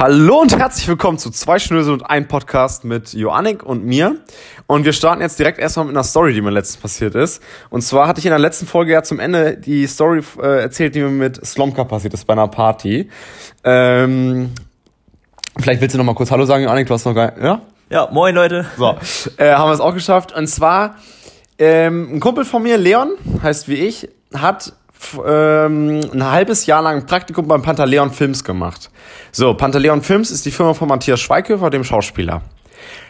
[0.00, 4.16] Hallo und herzlich willkommen zu zwei Schnösel und ein Podcast mit Joannik und mir.
[4.66, 7.42] Und wir starten jetzt direkt erstmal mit einer Story, die mir letztens passiert ist.
[7.68, 10.94] Und zwar hatte ich in der letzten Folge ja zum Ende die Story äh, erzählt,
[10.94, 13.10] die mir mit Slomka passiert ist bei einer Party.
[13.62, 14.52] Ähm,
[15.58, 17.60] vielleicht willst du noch mal kurz Hallo sagen, Joannik, du hast noch gar ja?
[17.90, 18.64] Ja, moin Leute.
[18.78, 18.96] So,
[19.36, 20.32] äh, haben wir es auch geschafft.
[20.32, 20.94] Und zwar
[21.58, 23.10] ähm, ein Kumpel von mir, Leon,
[23.42, 24.72] heißt wie ich, hat
[25.26, 28.90] ähm, ein halbes Jahr lang ein Praktikum beim Pantaleon Films gemacht.
[29.32, 32.42] So, Pantaleon Films ist die Firma von Matthias Schweighöfer, dem Schauspieler.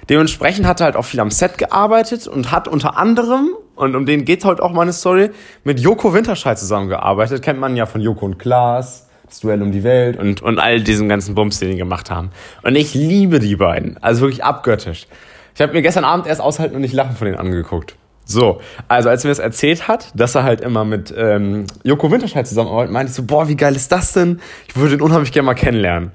[0.08, 4.06] Dementsprechend hat er halt auch viel am Set gearbeitet und hat unter anderem, und um
[4.06, 5.30] den geht heute auch meine Story,
[5.64, 7.42] mit Joko Winterscheid zusammengearbeitet.
[7.42, 10.80] Kennt man ja von Joko und Klaas, das Duell um die Welt und, und all
[10.80, 12.30] diesen ganzen Bums, den die gemacht haben.
[12.62, 13.96] Und ich liebe die beiden.
[14.02, 15.06] Also wirklich abgöttisch.
[15.54, 17.94] Ich habe mir gestern Abend erst aushalten und nicht lachen von denen angeguckt.
[18.24, 22.10] So, also als er mir das erzählt hat, dass er halt immer mit ähm, Joko
[22.10, 24.40] Winterscheid zusammenarbeitet, meinte ich so, boah, wie geil ist das denn?
[24.68, 26.12] Ich würde ihn unheimlich gerne mal kennenlernen.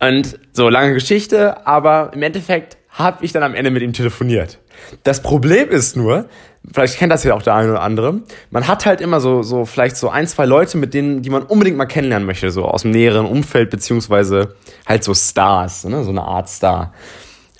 [0.00, 4.58] Und so, lange Geschichte, aber im Endeffekt habe ich dann am Ende mit ihm telefoniert.
[5.02, 6.26] Das Problem ist nur,
[6.72, 9.64] vielleicht kennt das ja auch der eine oder andere, man hat halt immer so, so
[9.64, 12.82] vielleicht so ein, zwei Leute, mit denen, die man unbedingt mal kennenlernen möchte, so aus
[12.82, 14.54] dem näheren Umfeld, beziehungsweise
[14.86, 16.92] halt so Stars, ne, so eine Art Star.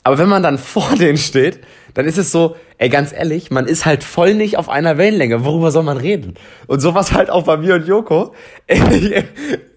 [0.08, 1.60] Aber wenn man dann vor denen steht,
[1.92, 5.44] dann ist es so, ey, ganz ehrlich, man ist halt voll nicht auf einer Wellenlänge.
[5.44, 6.32] Worüber soll man reden?
[6.66, 8.34] Und sowas halt auch bei mir und Joko.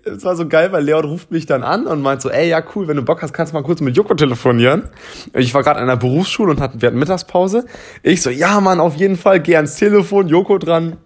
[0.04, 2.64] Es war so geil, weil Leon ruft mich dann an und meint so, ey, ja,
[2.74, 4.90] cool, wenn du Bock hast, kannst du mal kurz mit Joko telefonieren.
[5.34, 7.66] Ich war gerade in der Berufsschule und hatten, wir hatten Mittagspause.
[8.02, 10.98] Ich so, ja, Mann, auf jeden Fall, geh ans Telefon, Joko dran.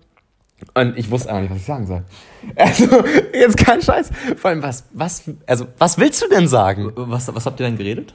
[0.76, 2.04] Und ich wusste einfach nicht, was ich sagen soll.
[2.56, 3.04] Also,
[3.34, 4.12] jetzt kein Scheiß.
[4.38, 6.94] Vor allem, was, was, also, was willst du denn sagen?
[6.96, 8.14] Was, was habt ihr denn geredet?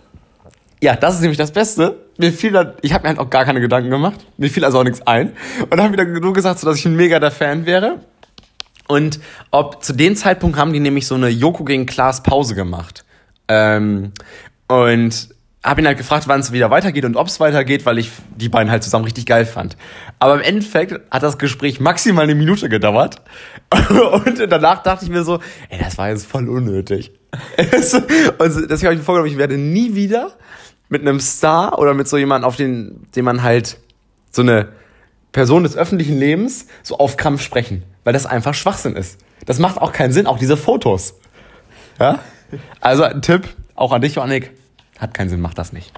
[0.82, 2.06] Ja, das ist nämlich das Beste.
[2.18, 4.18] Mir fiel dann, ich habe mir halt auch gar keine Gedanken gemacht.
[4.38, 5.32] Mir fiel also auch nichts ein.
[5.60, 8.00] Und dann habe ich dann nur gesagt, so, dass ich ein mega der Fan wäre.
[8.88, 13.04] Und ob zu dem Zeitpunkt haben die nämlich so eine Joko gegen Klaas Pause gemacht.
[13.46, 14.12] Ähm,
[14.68, 15.28] und
[15.62, 18.48] habe ihn halt gefragt, wann es wieder weitergeht und ob es weitergeht, weil ich die
[18.48, 19.76] beiden halt zusammen richtig geil fand.
[20.18, 23.20] Aber im Endeffekt hat das Gespräch maximal eine Minute gedauert.
[23.90, 27.12] und danach dachte ich mir so, ey, das war jetzt voll unnötig.
[27.58, 30.32] und deswegen habe ich mir vorgenommen, ich werde nie wieder
[30.90, 33.78] mit einem Star oder mit so jemandem, auf den, den man halt
[34.30, 34.68] so eine
[35.32, 39.18] Person des öffentlichen Lebens so auf Krampf sprechen, weil das einfach Schwachsinn ist.
[39.46, 41.14] Das macht auch keinen Sinn, auch diese Fotos.
[41.98, 42.18] Ja?
[42.80, 44.50] Also ein Tipp, auch an dich, Joannik,
[44.98, 45.92] hat keinen Sinn, macht das nicht.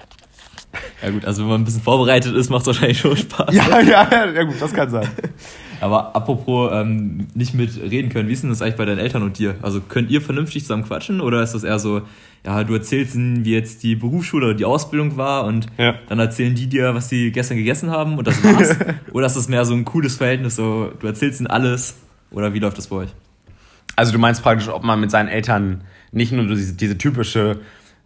[1.01, 3.53] Ja gut, also wenn man ein bisschen vorbereitet ist, macht es wahrscheinlich schon Spaß.
[3.55, 5.09] Ja, ja, ja, gut, das kann sein.
[5.83, 9.21] Aber apropos ähm, nicht mit reden können, wie ist denn das eigentlich bei deinen Eltern
[9.21, 9.55] und dir?
[9.61, 12.03] Also könnt ihr vernünftig zusammen quatschen oder ist das eher so,
[12.45, 15.95] ja, du erzählst ihnen, wie jetzt die Berufsschule oder die Ausbildung war und ja.
[16.07, 18.77] dann erzählen die dir, was sie gestern gegessen haben und das war's?
[19.11, 21.95] oder ist das mehr so ein cooles Verhältnis, so du erzählst ihnen alles
[22.31, 23.09] oder wie läuft das bei euch?
[23.97, 25.83] Also du meinst praktisch, ob man mit seinen Eltern
[26.13, 27.59] nicht nur diese, diese typische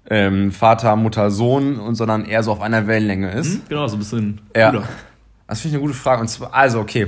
[0.10, 3.54] ähm, Vater, Mutter, Sohn, und sondern eher so auf einer Wellenlänge ist.
[3.54, 4.72] Mhm, genau, so ein bisschen ja.
[4.72, 4.88] Cooler.
[5.48, 6.22] Das finde ich eine gute Frage.
[6.22, 7.08] Und zwar, also, okay.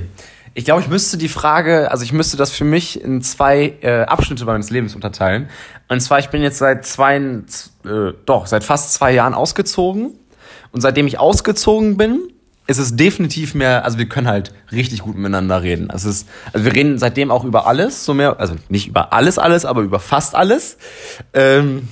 [0.53, 4.01] Ich glaube, ich müsste die Frage, also ich müsste das für mich in zwei äh,
[4.01, 5.49] Abschnitte meines Lebens unterteilen.
[5.87, 10.11] Und zwar, ich bin jetzt seit zwei, äh, doch, seit fast zwei Jahren ausgezogen.
[10.71, 12.19] Und seitdem ich ausgezogen bin,
[12.67, 15.89] ist es definitiv mehr, also wir können halt richtig gut miteinander reden.
[15.91, 19.39] Es ist, also wir reden seitdem auch über alles, so mehr, also nicht über alles,
[19.39, 20.77] alles, aber über fast alles.
[21.33, 21.87] Ähm,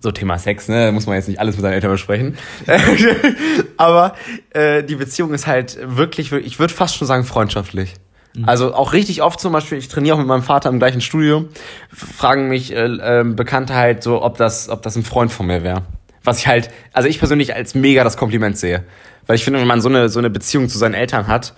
[0.00, 2.36] so Thema Sex, ne, muss man jetzt nicht alles mit seinen Eltern besprechen.
[3.76, 4.14] Aber
[4.50, 7.94] äh, die Beziehung ist halt wirklich, ich würde fast schon sagen, freundschaftlich.
[8.34, 8.48] Mhm.
[8.48, 11.48] Also auch richtig oft zum Beispiel, ich trainiere auch mit meinem Vater im gleichen Studio,
[11.92, 15.62] fragen mich äh, äh, Bekannte halt so, ob das, ob das ein Freund von mir
[15.62, 15.82] wäre.
[16.22, 18.84] Was ich halt, also ich persönlich als mega das Kompliment sehe.
[19.26, 21.54] Weil ich finde, wenn man so eine, so eine Beziehung zu seinen Eltern hat,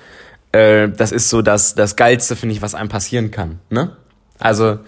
[0.53, 3.61] äh, das ist so das, das Geilste, finde ich, was einem passieren kann.
[3.71, 3.97] Ne?
[4.39, 4.79] Also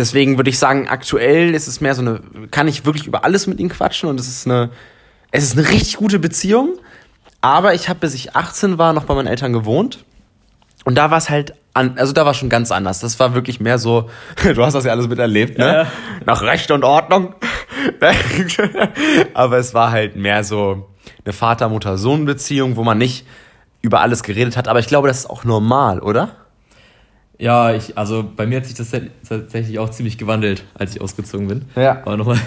[0.00, 3.46] Deswegen würde ich sagen, aktuell ist es mehr so eine, kann ich wirklich über alles
[3.46, 4.70] mit ihnen quatschen und es ist eine,
[5.30, 6.78] es ist eine richtig gute Beziehung.
[7.42, 10.02] Aber ich habe, bis ich 18 war, noch bei meinen Eltern gewohnt.
[10.86, 13.00] Und da war es halt, an, also da war schon ganz anders.
[13.00, 14.08] Das war wirklich mehr so,
[14.54, 15.66] du hast das ja alles miterlebt, ne?
[15.66, 15.86] Ja.
[16.24, 17.34] Nach Recht und Ordnung.
[19.34, 20.88] Aber es war halt mehr so
[21.26, 23.26] eine Vater-Mutter-Sohn-Beziehung, wo man nicht
[23.82, 24.66] über alles geredet hat.
[24.66, 26.39] Aber ich glaube, das ist auch normal, oder?
[27.40, 28.92] Ja, ich, also bei mir hat sich das
[29.26, 31.62] tatsächlich auch ziemlich gewandelt, als ich ausgezogen bin.
[31.74, 32.02] Ja.
[32.04, 32.38] Aber nochmal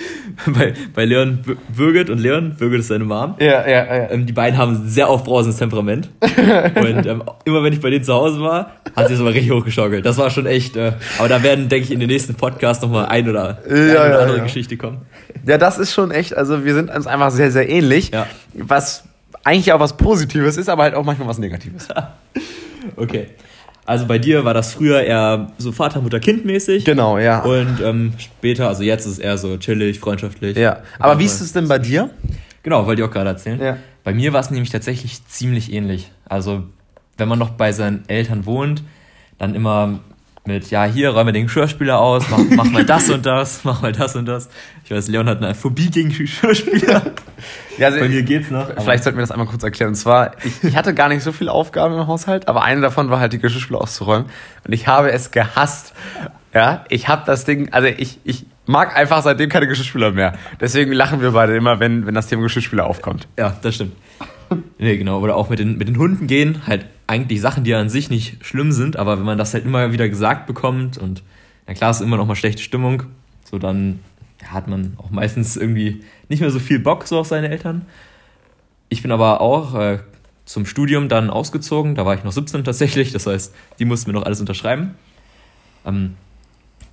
[0.46, 1.40] bei, bei Leon
[1.76, 3.34] Birgit und Leon, Birgit ist seine Mom.
[3.40, 4.10] Ja, ja, ja.
[4.10, 6.08] Ähm, die beiden haben ein sehr aufbrausendes Temperament.
[6.20, 9.50] und ähm, immer wenn ich bei denen zu Hause war, hat sie es aber richtig
[9.52, 10.06] hochgeschaukelt.
[10.06, 13.04] Das war schon echt, äh, aber da werden, denke ich, in den nächsten Podcasts nochmal
[13.06, 14.42] ein oder, ja, eine oder andere ja.
[14.44, 15.02] Geschichte kommen.
[15.46, 18.12] Ja, das ist schon echt, also wir sind uns einfach sehr, sehr ähnlich.
[18.12, 18.26] Ja.
[18.54, 19.04] Was
[19.44, 21.88] eigentlich auch was Positives ist, aber halt auch manchmal was Negatives.
[22.96, 23.26] okay.
[23.88, 26.84] Also bei dir war das früher eher so Vater, Mutter, Kind mäßig.
[26.84, 27.40] Genau, ja.
[27.40, 30.58] Und ähm, später, also jetzt ist es eher so chillig, freundschaftlich.
[30.58, 30.82] Ja.
[30.98, 32.10] Aber wie ist es denn bei dir?
[32.62, 33.58] Genau, wollte ich auch gerade erzählen.
[33.58, 33.78] Ja.
[34.04, 36.12] Bei mir war es nämlich tatsächlich ziemlich ähnlich.
[36.28, 36.64] Also,
[37.16, 38.82] wenn man noch bei seinen Eltern wohnt,
[39.38, 40.00] dann immer
[40.48, 43.92] mit, ja, hier räume den Geschirrspüler aus, mach, mach mal das und das, mach mal
[43.92, 44.48] das und das.
[44.84, 47.12] Ich weiß, Leon hat eine Phobie gegen Geschirrspüler.
[47.78, 48.68] ja, also Bei mir geht's noch.
[48.82, 49.90] Vielleicht sollten wir das einmal kurz erklären.
[49.90, 53.10] Und zwar, ich, ich hatte gar nicht so viele Aufgaben im Haushalt, aber eine davon
[53.10, 54.26] war halt die Geschirrspüler auszuräumen.
[54.66, 55.94] Und ich habe es gehasst.
[56.52, 60.32] Ja, ich habe das Ding, also ich, ich mag einfach seitdem keine Geschirrspüler mehr.
[60.60, 63.28] Deswegen lachen wir beide immer, wenn, wenn das Thema Geschirrspüler aufkommt.
[63.38, 63.94] Ja, das stimmt.
[64.78, 65.20] nee, genau.
[65.20, 66.62] Oder auch mit den, mit den Hunden gehen.
[66.66, 69.92] Halt eigentlich Sachen, die an sich nicht schlimm sind, aber wenn man das halt immer
[69.92, 71.22] wieder gesagt bekommt und
[71.66, 73.04] na klar ist immer noch mal schlechte Stimmung,
[73.44, 74.00] so dann
[74.46, 77.86] hat man auch meistens irgendwie nicht mehr so viel Bock so auf seine Eltern.
[78.90, 79.98] Ich bin aber auch äh,
[80.44, 84.18] zum Studium dann ausgezogen, da war ich noch 17 tatsächlich, das heißt, die mussten mir
[84.18, 84.94] noch alles unterschreiben.
[85.86, 86.14] Ähm,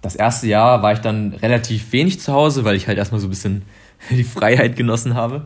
[0.02, 3.28] das erste Jahr war ich dann relativ wenig zu Hause, weil ich halt erstmal so
[3.28, 3.64] ein bisschen
[4.10, 5.46] die Freiheit genossen habe.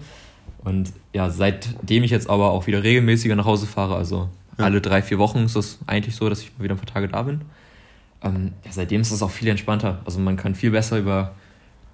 [0.64, 4.66] Und ja, seitdem ich jetzt aber auch wieder regelmäßiger nach Hause fahre, also ja.
[4.66, 7.08] alle drei, vier Wochen ist es eigentlich so, dass ich mal wieder ein paar Tage
[7.08, 7.42] da bin.
[8.24, 10.00] Ähm, ja, seitdem ist es auch viel entspannter.
[10.06, 11.34] Also man kann viel besser über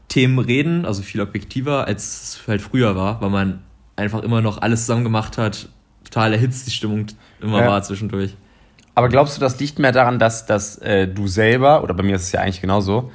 [0.07, 3.61] Themen reden, also viel objektiver, als es halt früher war, weil man
[3.95, 5.69] einfach immer noch alles zusammen gemacht hat,
[6.03, 7.07] total erhitzt die Stimmung
[7.41, 7.67] immer ja.
[7.67, 8.35] war zwischendurch.
[8.93, 12.15] Aber glaubst du, das liegt mehr daran, dass, dass äh, du selber, oder bei mir
[12.15, 13.11] ist es ja eigentlich genauso,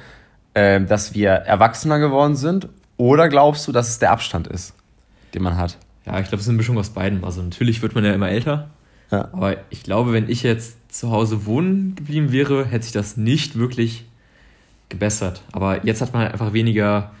[0.53, 2.69] äh, dass wir erwachsener geworden sind?
[2.97, 4.75] Oder glaubst du, dass es der Abstand ist,
[5.33, 5.77] den man hat?
[6.05, 7.23] Ja, ich glaube, es ist eine Mischung aus beiden.
[7.23, 8.69] Also natürlich wird man ja immer älter.
[9.11, 9.29] Ja.
[9.33, 13.57] Aber ich glaube, wenn ich jetzt zu Hause wohnen geblieben wäre, hätte sich das nicht
[13.57, 14.05] wirklich
[14.89, 15.41] gebessert.
[15.51, 17.11] Aber jetzt hat man halt einfach weniger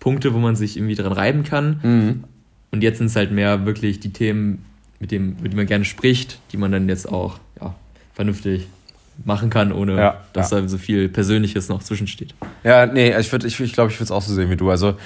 [0.00, 1.80] Punkte, wo man sich irgendwie dran reiben kann.
[1.82, 2.24] Mhm.
[2.70, 4.64] Und jetzt sind es halt mehr wirklich die Themen,
[5.00, 7.74] mit, dem, mit denen man gerne spricht, die man dann jetzt auch ja,
[8.14, 8.66] vernünftig
[9.24, 10.60] machen kann, ohne ja, dass ja.
[10.60, 12.34] da so viel Persönliches noch zwischensteht.
[12.62, 14.70] Ja, nee, ich glaube, ich, ich, glaub, ich würde es auch so sehen wie du.
[14.70, 14.96] Also,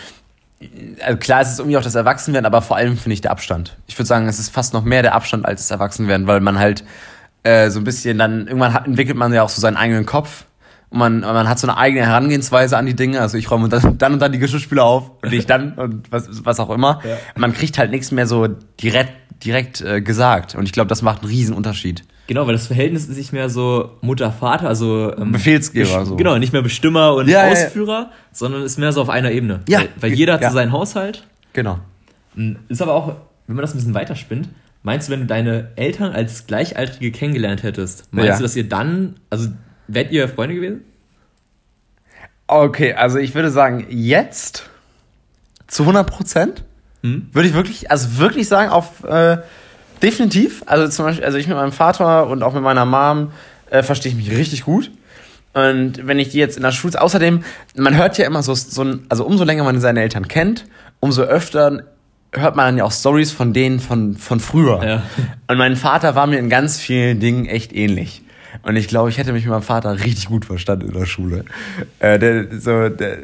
[1.05, 3.77] also klar, es ist irgendwie auch das Erwachsenwerden, aber vor allem finde ich der Abstand.
[3.87, 6.59] Ich würde sagen, es ist fast noch mehr der Abstand als das Erwachsenwerden, weil man
[6.59, 6.85] halt
[7.43, 10.45] äh, so ein bisschen dann, irgendwann hat, entwickelt man ja auch so seinen eigenen Kopf
[10.91, 13.21] und man, man hat so eine eigene Herangehensweise an die Dinge.
[13.21, 16.45] Also ich räume dann, dann und dann die Geschirrspüler auf und ich dann und was,
[16.45, 17.01] was auch immer.
[17.03, 17.17] Ja.
[17.35, 19.13] Man kriegt halt nichts mehr so direkt,
[19.43, 20.55] direkt äh, gesagt.
[20.55, 22.05] Und ich glaube, das macht einen riesen Unterschied.
[22.27, 26.07] Genau, weil das Verhältnis ist nicht mehr so Mutter-Vater, also ähm, Befehlsgeber.
[26.07, 26.17] So.
[26.17, 29.61] Genau, nicht mehr Bestimmer und ja, Ausführer, ja, sondern ist mehr so auf einer Ebene.
[29.69, 29.81] Ja.
[29.81, 31.25] Weil, weil jeder hat so seinen Haushalt.
[31.53, 31.79] Genau.
[32.35, 33.17] Hm, ist aber auch,
[33.47, 34.49] wenn man das ein bisschen weiterspinnt,
[34.83, 39.17] meinst du, wenn du deine Eltern als Gleichaltrige kennengelernt hättest, meinst du, dass ihr dann,
[39.29, 39.49] also
[39.89, 40.85] wärt ihr Freunde gewesen?
[42.47, 44.71] Okay, also ich würde sagen, jetzt
[45.67, 46.65] zu 100 Prozent
[47.03, 47.29] hm?
[47.33, 49.39] würde ich wirklich, also wirklich sagen, auf äh,
[50.03, 50.63] definitiv.
[50.67, 53.33] Also zum Beispiel, also ich mit meinem Vater und auch mit meiner Mom
[53.71, 54.91] äh, verstehe ich mich richtig gut.
[55.55, 57.45] Und wenn ich die jetzt in der Schule, außerdem,
[57.77, 60.65] man hört ja immer so, so ein, also umso länger man seine Eltern kennt,
[61.01, 61.85] umso öfter
[62.33, 64.83] hört man dann ja auch Stories von denen von, von früher.
[64.83, 65.03] Ja.
[65.49, 68.23] Und mein Vater war mir in ganz vielen Dingen echt ähnlich.
[68.63, 71.45] Und ich glaube, ich hätte mich mit meinem Vater richtig gut verstanden in der Schule.
[71.99, 73.19] Äh, der, so, der,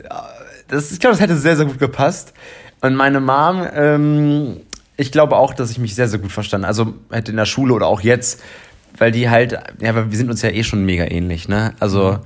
[0.69, 2.35] das, ich glaube, das hätte sehr, sehr gut gepasst.
[2.81, 4.61] Und meine Mom, ähm,
[4.99, 6.67] ich glaube auch, dass ich mich sehr, sehr gut verstanden.
[6.67, 8.43] Also hätte in der Schule oder auch jetzt,
[8.99, 11.73] weil die halt, ja, wir sind uns ja eh schon mega ähnlich, ne?
[11.79, 12.19] Also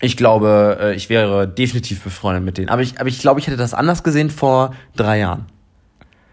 [0.00, 2.68] ich glaube, äh, ich wäre definitiv befreundet mit denen.
[2.68, 5.46] Aber ich, aber ich glaube, ich hätte das anders gesehen vor drei Jahren.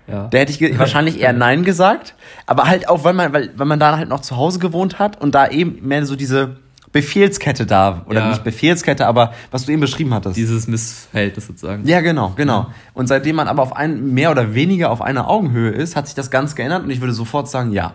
[0.07, 0.27] Ja.
[0.27, 2.13] Da hätte ich wahrscheinlich eher Nein gesagt.
[2.45, 5.19] Aber halt auch, weil man, weil, weil man da halt noch zu Hause gewohnt hat
[5.19, 6.57] und da eben mehr so diese
[6.91, 8.03] Befehlskette da.
[8.05, 8.29] Oder ja.
[8.29, 10.35] nicht Befehlskette, aber was du eben beschrieben hattest.
[10.35, 11.85] Dieses Missverhältnis sozusagen.
[11.87, 12.67] Ja, genau, genau.
[12.93, 16.15] Und seitdem man aber auf ein, mehr oder weniger auf einer Augenhöhe ist, hat sich
[16.15, 17.93] das ganz geändert und ich würde sofort sagen, ja.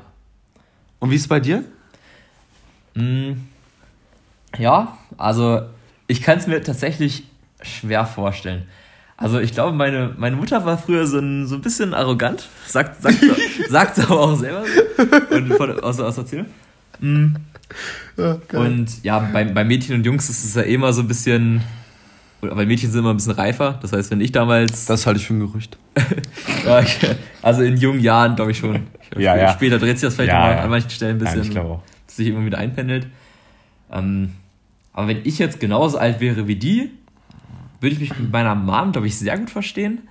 [0.98, 1.62] Und wie ist es bei dir?
[2.94, 3.32] Mm,
[4.56, 5.62] ja, also
[6.06, 7.24] ich kann es mir tatsächlich
[7.60, 8.66] schwer vorstellen.
[9.18, 13.02] Also ich glaube, meine, meine Mutter war früher so ein, so ein bisschen arrogant, sagt,
[13.02, 13.18] sagt,
[13.68, 14.64] sagt sie aber auch selber
[15.30, 16.46] und von, aus, aus Erzählung.
[17.00, 17.36] Mm.
[18.16, 21.60] Ja, und ja, bei, bei Mädchen und Jungs ist es ja immer so ein bisschen,
[22.40, 23.78] weil Mädchen sind immer ein bisschen reifer.
[23.82, 24.86] Das heißt, wenn ich damals.
[24.86, 25.76] Das halte ich für ein Gerücht.
[27.42, 28.86] Also in jungen Jahren, glaube ich schon.
[29.12, 29.52] Ich ja, ja.
[29.52, 32.58] Später dreht sich das vielleicht ja, an manchen Stellen ein bisschen, ja, sich immer wieder
[32.58, 33.06] einpendelt.
[33.92, 34.32] Ähm,
[34.92, 36.90] aber wenn ich jetzt genauso alt wäre wie die,
[37.80, 40.08] würde ich mich mit meiner Mom, glaube ich, sehr gut verstehen.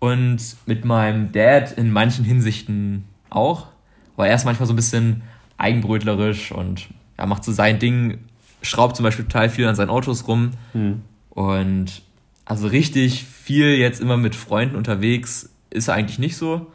[0.00, 3.68] Und mit meinem Dad in manchen Hinsichten auch.
[4.16, 5.22] Weil er ist manchmal so ein bisschen
[5.58, 8.18] eigenbrötlerisch und ja, macht so sein Ding,
[8.62, 10.52] schraubt zum Beispiel total viel an seinen Autos rum.
[10.72, 11.02] Mhm.
[11.30, 12.02] Und
[12.44, 16.66] also richtig viel jetzt immer mit Freunden unterwegs ist er eigentlich nicht so.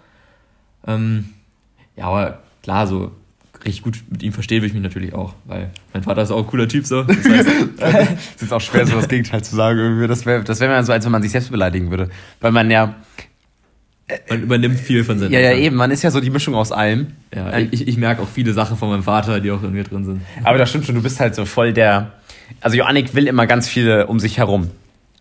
[0.85, 1.29] Ähm,
[1.95, 3.11] ja, aber klar, so
[3.65, 6.39] richtig gut mit ihm verstehe, würde ich mich natürlich auch, weil mein Vater ist auch
[6.39, 7.03] ein cooler Typ so.
[7.03, 7.49] Das heißt,
[8.35, 10.07] es ist auch schwer, so das Gegenteil zu sagen.
[10.07, 12.09] Das wäre das wär so, als wenn man sich selbst beleidigen würde.
[12.39, 12.95] Weil man ja.
[14.29, 15.75] Man übernimmt viel von seinem Ja, ja, eben.
[15.75, 17.07] Man ist ja so die Mischung aus allem.
[17.33, 20.03] Ja, ich, ich merke auch viele Sachen von meinem Vater, die auch in mir drin
[20.03, 20.21] sind.
[20.43, 22.13] Aber das stimmt schon, du bist halt so voll der.
[22.61, 24.71] Also Joannik will immer ganz viele um sich herum.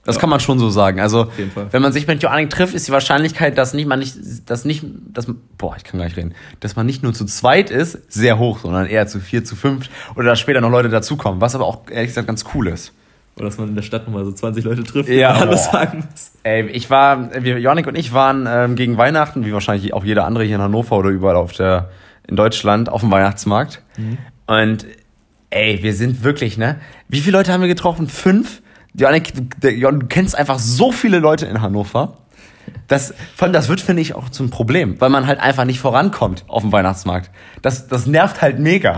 [0.04, 0.20] Das ja.
[0.20, 1.00] kann man schon so sagen.
[1.00, 1.30] Also,
[1.70, 4.16] wenn man sich mit Joannik trifft, ist die Wahrscheinlichkeit, dass nicht man nicht,
[4.46, 5.26] dass nicht, dass
[5.58, 8.60] boah, ich kann gar nicht reden, dass man nicht nur zu zweit ist, sehr hoch,
[8.60, 11.90] sondern eher zu vier, zu fünf oder dass später noch Leute dazukommen, was aber auch
[11.90, 12.94] ehrlich gesagt ganz cool ist.
[13.38, 16.04] Oder dass man in der Stadt nochmal so 20 Leute trifft ja, und alles sagen
[16.10, 16.32] muss.
[16.42, 20.44] Ey, ich war, wir, und ich waren ähm, gegen Weihnachten, wie wahrscheinlich auch jeder andere
[20.44, 21.90] hier in Hannover oder überall auf der,
[22.26, 23.82] in Deutschland, auf dem Weihnachtsmarkt.
[23.96, 24.18] Mhm.
[24.46, 24.86] Und
[25.50, 26.80] ey, wir sind wirklich, ne?
[27.08, 28.08] Wie viele Leute haben wir getroffen?
[28.08, 28.60] Fünf?
[28.94, 32.18] Janik, du kennst einfach so viele Leute in Hannover.
[32.88, 36.44] Das, von, das wird, finde ich, auch zum Problem, weil man halt einfach nicht vorankommt
[36.48, 37.30] auf dem Weihnachtsmarkt.
[37.62, 38.96] Das, das nervt halt mega.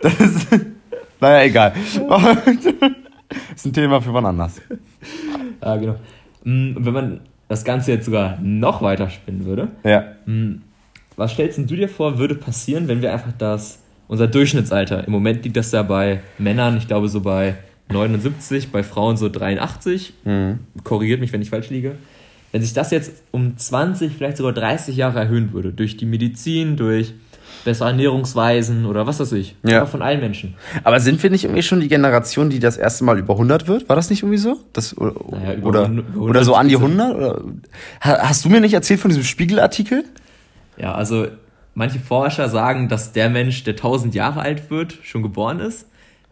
[0.00, 0.46] Das ist,
[1.20, 1.72] naja, egal.
[3.28, 4.60] Das ist ein Thema für wann anders.
[5.62, 5.96] Ja, genau.
[6.44, 10.04] Mm, wenn man das Ganze jetzt sogar noch weiter spinnen würde, ja.
[10.26, 10.62] Mm,
[11.16, 15.44] was stellst du dir vor, würde passieren, wenn wir einfach das, unser Durchschnittsalter, im Moment
[15.44, 17.56] liegt das ja bei Männern, ich glaube so bei
[17.90, 20.12] 79, bei Frauen so 83.
[20.24, 20.60] Mhm.
[20.84, 21.96] Korrigiert mich, wenn ich falsch liege.
[22.52, 26.76] Wenn sich das jetzt um 20, vielleicht sogar 30 Jahre erhöhen würde, durch die Medizin,
[26.76, 27.12] durch
[27.66, 29.56] bessere Ernährungsweisen oder was weiß ich.
[29.62, 29.84] Ja.
[29.84, 30.54] von allen Menschen.
[30.84, 33.88] Aber sind wir nicht irgendwie schon die Generation, die das erste Mal über 100 wird?
[33.90, 34.60] War das nicht irgendwie so?
[34.72, 37.14] Das, oder, naja, oder, oder so an die 100?
[37.14, 37.42] Oder?
[38.00, 40.04] Hast du mir nicht erzählt von diesem Spiegelartikel?
[40.78, 41.26] Ja, also
[41.74, 45.86] manche Forscher sagen, dass der Mensch, der 1000 Jahre alt wird, schon geboren ist.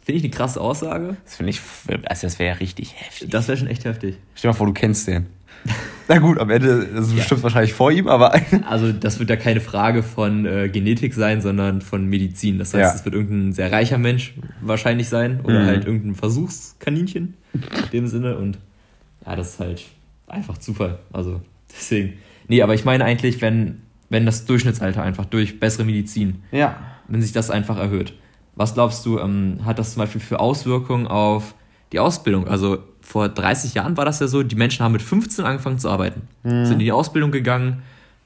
[0.04, 1.16] Finde ich eine krasse Aussage.
[1.24, 1.60] Das finde ich,
[2.06, 3.30] also das wäre ja richtig heftig.
[3.30, 4.16] Das wäre schon echt heftig.
[4.34, 5.26] Stell dir mal vor, du kennst den.
[6.08, 7.42] Na gut, am Ende das ja.
[7.42, 8.34] wahrscheinlich vor ihm, aber.
[8.68, 12.58] also, das wird ja keine Frage von äh, Genetik sein, sondern von Medizin.
[12.58, 12.94] Das heißt, ja.
[12.94, 15.66] es wird irgendein sehr reicher Mensch wahrscheinlich sein oder mhm.
[15.66, 18.36] halt irgendein Versuchskaninchen in dem Sinne.
[18.36, 18.58] Und
[19.24, 19.84] ja, das ist halt
[20.26, 20.98] einfach Zufall.
[21.12, 22.14] Also, deswegen.
[22.48, 23.80] Nee, aber ich meine eigentlich, wenn,
[24.10, 26.76] wenn das Durchschnittsalter einfach durch bessere Medizin, ja.
[27.08, 28.12] wenn sich das einfach erhöht.
[28.56, 31.54] Was glaubst du, ähm, hat das zum Beispiel für Auswirkungen auf
[31.92, 32.46] die Ausbildung?
[32.46, 35.90] Also vor 30 Jahren war das ja so, die Menschen haben mit 15 angefangen zu
[35.90, 36.64] arbeiten, mhm.
[36.64, 37.82] sind in die Ausbildung gegangen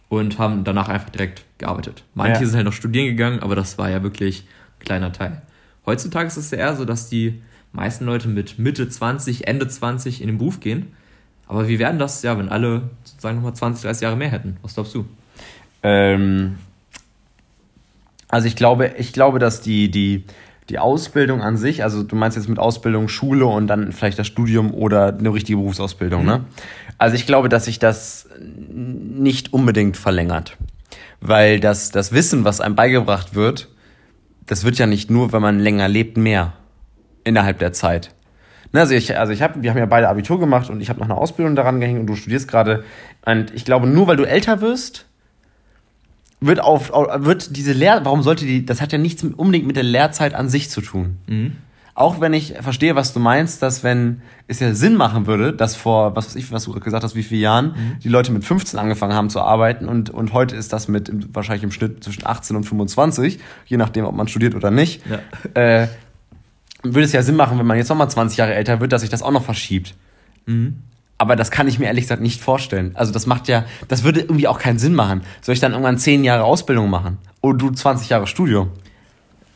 [0.09, 2.05] und haben danach einfach direkt gearbeitet.
[2.15, 2.47] Manche ja.
[2.47, 4.45] sind halt noch studieren gegangen, aber das war ja wirklich
[4.79, 5.43] ein kleiner Teil.
[5.85, 7.43] Heutzutage ist es ja eher so, dass die
[7.73, 10.93] meisten Leute mit Mitte 20, Ende 20 in den Beruf gehen.
[11.49, 14.59] Aber wie wären das ja, wenn alle sozusagen nochmal 20, 30 Jahre mehr hätten?
[14.63, 15.07] Was glaubst du?
[15.83, 16.59] Ähm,
[18.29, 20.25] also ich glaube, ich glaube, dass die, die,
[20.69, 24.27] die Ausbildung an sich, also du meinst jetzt mit Ausbildung Schule und dann vielleicht das
[24.27, 26.39] Studium oder eine richtige Berufsausbildung, ne?
[26.39, 26.45] mhm.
[26.45, 26.49] ne?
[26.99, 30.57] Also ich glaube, dass sich das nicht unbedingt verlängert.
[31.21, 33.69] Weil das, das Wissen, was einem beigebracht wird,
[34.47, 36.53] das wird ja nicht nur, wenn man länger lebt, mehr
[37.25, 38.15] innerhalb der Zeit.
[38.73, 41.01] Ne, also ich, also ich habe, wir haben ja beide Abitur gemacht und ich habe
[41.01, 42.85] noch eine Ausbildung daran gehängt und du studierst gerade.
[43.25, 45.07] Und ich glaube, nur weil du älter wirst,
[46.41, 49.83] wird auf, wird diese Lehr, warum sollte die, das hat ja nichts unbedingt mit der
[49.83, 51.19] Lehrzeit an sich zu tun.
[51.27, 51.53] Mhm.
[51.95, 55.75] Auch wenn ich verstehe, was du meinst, dass wenn es ja Sinn machen würde, dass
[55.75, 57.99] vor, was weiß ich, was du gesagt hast, wie viele Jahren mhm.
[58.05, 61.65] die Leute mit 15 angefangen haben zu arbeiten und, und heute ist das mit wahrscheinlich
[61.65, 65.61] im Schnitt zwischen 18 und 25, je nachdem, ob man studiert oder nicht, ja.
[65.61, 65.89] äh,
[66.85, 69.11] würde es ja Sinn machen, wenn man jetzt nochmal 20 Jahre älter wird, dass sich
[69.11, 69.97] das auch noch verschiebt.
[70.47, 70.77] Mhm.
[71.19, 72.93] Aber das kann ich mir ehrlich gesagt nicht vorstellen.
[72.95, 75.23] Also das macht ja, das würde irgendwie auch keinen Sinn machen.
[75.43, 77.19] Soll ich dann irgendwann zehn Jahre Ausbildung machen?
[77.41, 78.71] Oder du 20 Jahre Studium?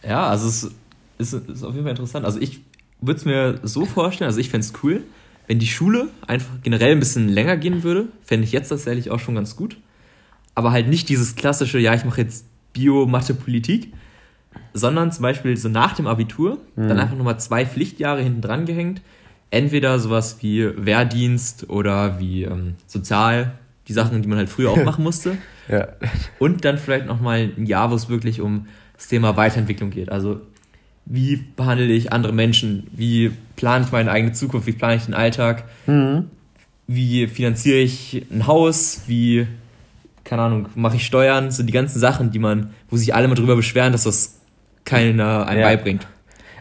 [0.06, 0.70] Ja, also es
[1.18, 2.26] ist, ist auf jeden Fall interessant.
[2.26, 2.60] Also ich
[3.00, 5.04] würde es mir so vorstellen, also ich fände es cool,
[5.46, 8.08] wenn die Schule einfach generell ein bisschen länger gehen würde.
[8.24, 9.76] Fände ich jetzt tatsächlich auch schon ganz gut.
[10.56, 13.92] Aber halt nicht dieses klassische, ja, ich mache jetzt Bio, Mathe, Politik,
[14.74, 16.88] sondern zum Beispiel so nach dem Abitur mhm.
[16.88, 19.00] dann einfach nochmal zwei Pflichtjahre hinten dran gehängt
[19.52, 23.52] entweder sowas wie Wehrdienst oder wie ähm, Sozial,
[23.86, 25.36] die Sachen, die man halt früher auch machen musste.
[25.68, 25.88] ja.
[26.40, 28.66] Und dann vielleicht nochmal ein Jahr, wo es wirklich um
[28.96, 30.10] das Thema Weiterentwicklung geht.
[30.10, 30.40] Also
[31.04, 32.86] wie behandle ich andere Menschen?
[32.92, 34.66] Wie plane ich meine eigene Zukunft?
[34.66, 35.64] Wie plane ich den Alltag?
[35.86, 36.30] Mhm.
[36.86, 39.02] Wie finanziere ich ein Haus?
[39.06, 39.46] Wie,
[40.24, 41.50] keine Ahnung, mache ich Steuern?
[41.50, 44.40] So die ganzen Sachen, die man, wo sich alle mal drüber beschweren, dass das
[44.84, 45.66] keiner einem ja.
[45.66, 46.06] beibringt.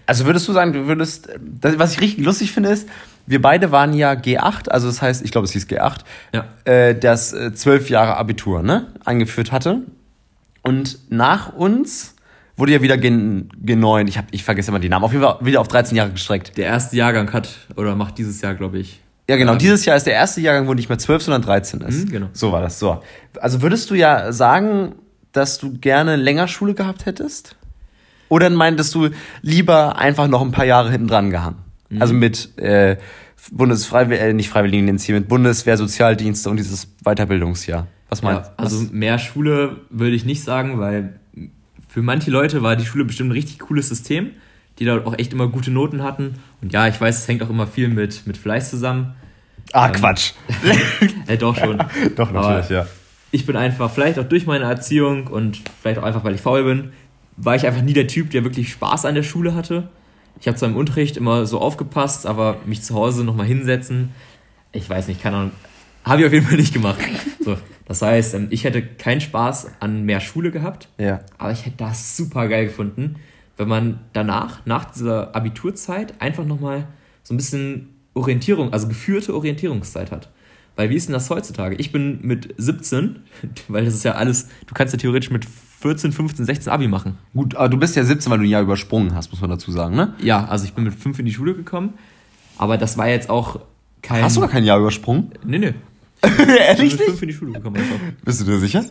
[0.05, 2.89] Also würdest du sagen, du würdest, das, was ich richtig lustig finde, ist,
[3.27, 5.99] wir beide waren ja G8, also das heißt, ich glaube, es hieß G8,
[6.33, 6.45] ja.
[6.65, 9.81] äh, das äh, zwölf äh, Jahre Abitur ne, eingeführt hatte.
[10.63, 12.15] Und nach uns
[12.57, 15.37] wurde ja wieder G, G9, ich, hab, ich vergesse immer die Namen, auf jeden Fall
[15.41, 16.57] wieder auf 13 Jahre gestreckt.
[16.57, 19.01] Der erste Jahrgang hat, oder macht dieses Jahr, glaube ich.
[19.29, 19.55] Ja, genau.
[19.55, 22.05] Dieses Jahr ist der erste Jahrgang, wo nicht mehr 12, sondern 13 ist.
[22.05, 22.27] Mhm, genau.
[22.33, 22.79] So war das.
[22.79, 23.01] So.
[23.39, 24.95] Also würdest du ja sagen,
[25.31, 27.55] dass du gerne länger Schule gehabt hättest?
[28.31, 29.09] Oder meintest du
[29.41, 31.57] lieber einfach noch ein paar Jahre hinten dran gehangen?
[31.89, 32.01] Mhm.
[32.01, 32.95] Also mit äh,
[33.51, 37.87] Bundesfreiwillig, äh, nicht Freiwilligendienst hier, mit Bundeswehr, Sozialdienste und dieses Weiterbildungsjahr.
[38.07, 38.51] Was meinst du?
[38.51, 41.19] Ja, also mehr Schule würde ich nicht sagen, weil
[41.89, 44.29] für manche Leute war die Schule bestimmt ein richtig cooles System,
[44.79, 46.35] die da auch echt immer gute Noten hatten.
[46.61, 49.13] Und ja, ich weiß, es hängt auch immer viel mit, mit Fleiß zusammen.
[49.73, 50.31] Ah, ähm, Quatsch.
[51.27, 51.79] äh, doch schon.
[52.15, 52.87] doch, natürlich, Aber ja.
[53.31, 56.63] Ich bin einfach, vielleicht auch durch meine Erziehung und vielleicht auch einfach, weil ich faul
[56.63, 56.93] bin,
[57.43, 59.89] war ich einfach nie der Typ, der wirklich Spaß an der Schule hatte.
[60.39, 64.09] Ich habe zwar im Unterricht immer so aufgepasst, aber mich zu Hause nochmal hinsetzen,
[64.71, 65.51] ich weiß nicht, keine Ahnung,
[66.05, 66.99] habe ich auf jeden Fall nicht gemacht.
[67.43, 71.21] So, das heißt, ähm, ich hätte keinen Spaß an mehr Schule gehabt, ja.
[71.37, 73.15] aber ich hätte das super geil gefunden,
[73.57, 76.87] wenn man danach, nach dieser Abiturzeit, einfach nochmal
[77.23, 80.29] so ein bisschen Orientierung, also geführte Orientierungszeit hat.
[80.81, 81.75] Weil wie ist denn das heutzutage?
[81.75, 83.17] Ich bin mit 17,
[83.67, 87.19] weil das ist ja alles, du kannst ja theoretisch mit 14, 15, 16 Abi machen.
[87.35, 89.71] Gut, aber du bist ja 17, weil du ein Jahr übersprungen hast, muss man dazu
[89.71, 90.15] sagen, ne?
[90.23, 91.93] Ja, also ich bin mit 5 in die Schule gekommen,
[92.57, 93.59] aber das war jetzt auch
[94.01, 94.23] kein...
[94.23, 95.29] Hast du gar kein Jahr übersprungen?
[95.45, 95.73] Nee, nee.
[96.57, 96.93] Ehrlich?
[96.93, 97.99] Ich bin mit 5 in die Schule gekommen einfach.
[98.25, 98.83] Bist du dir sicher?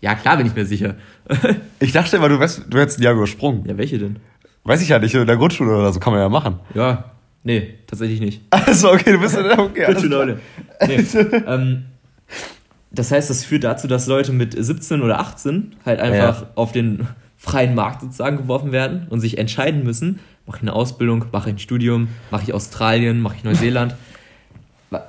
[0.00, 0.94] Ja, klar bin ich mir sicher.
[1.80, 3.66] ich dachte immer, du, wärst, du hättest ein Jahr übersprungen.
[3.66, 4.20] Ja, welche denn?
[4.62, 6.60] Weiß ich ja nicht, in der Grundschule oder so kann man ja machen.
[6.74, 7.11] Ja,
[7.44, 8.42] nee, tatsächlich nicht.
[8.50, 9.86] Also okay, du bist in der okay.
[9.86, 10.40] Bitte, Leute.
[10.86, 10.96] Nee,
[11.46, 11.84] ähm,
[12.90, 16.48] das heißt, das führt dazu, dass Leute mit 17 oder 18 halt einfach ja.
[16.54, 17.06] auf den
[17.38, 21.56] freien Markt sozusagen geworfen werden und sich entscheiden müssen, mache ich eine Ausbildung, mache ich
[21.56, 23.96] ein Studium, mache ich Australien, mache ich Neuseeland.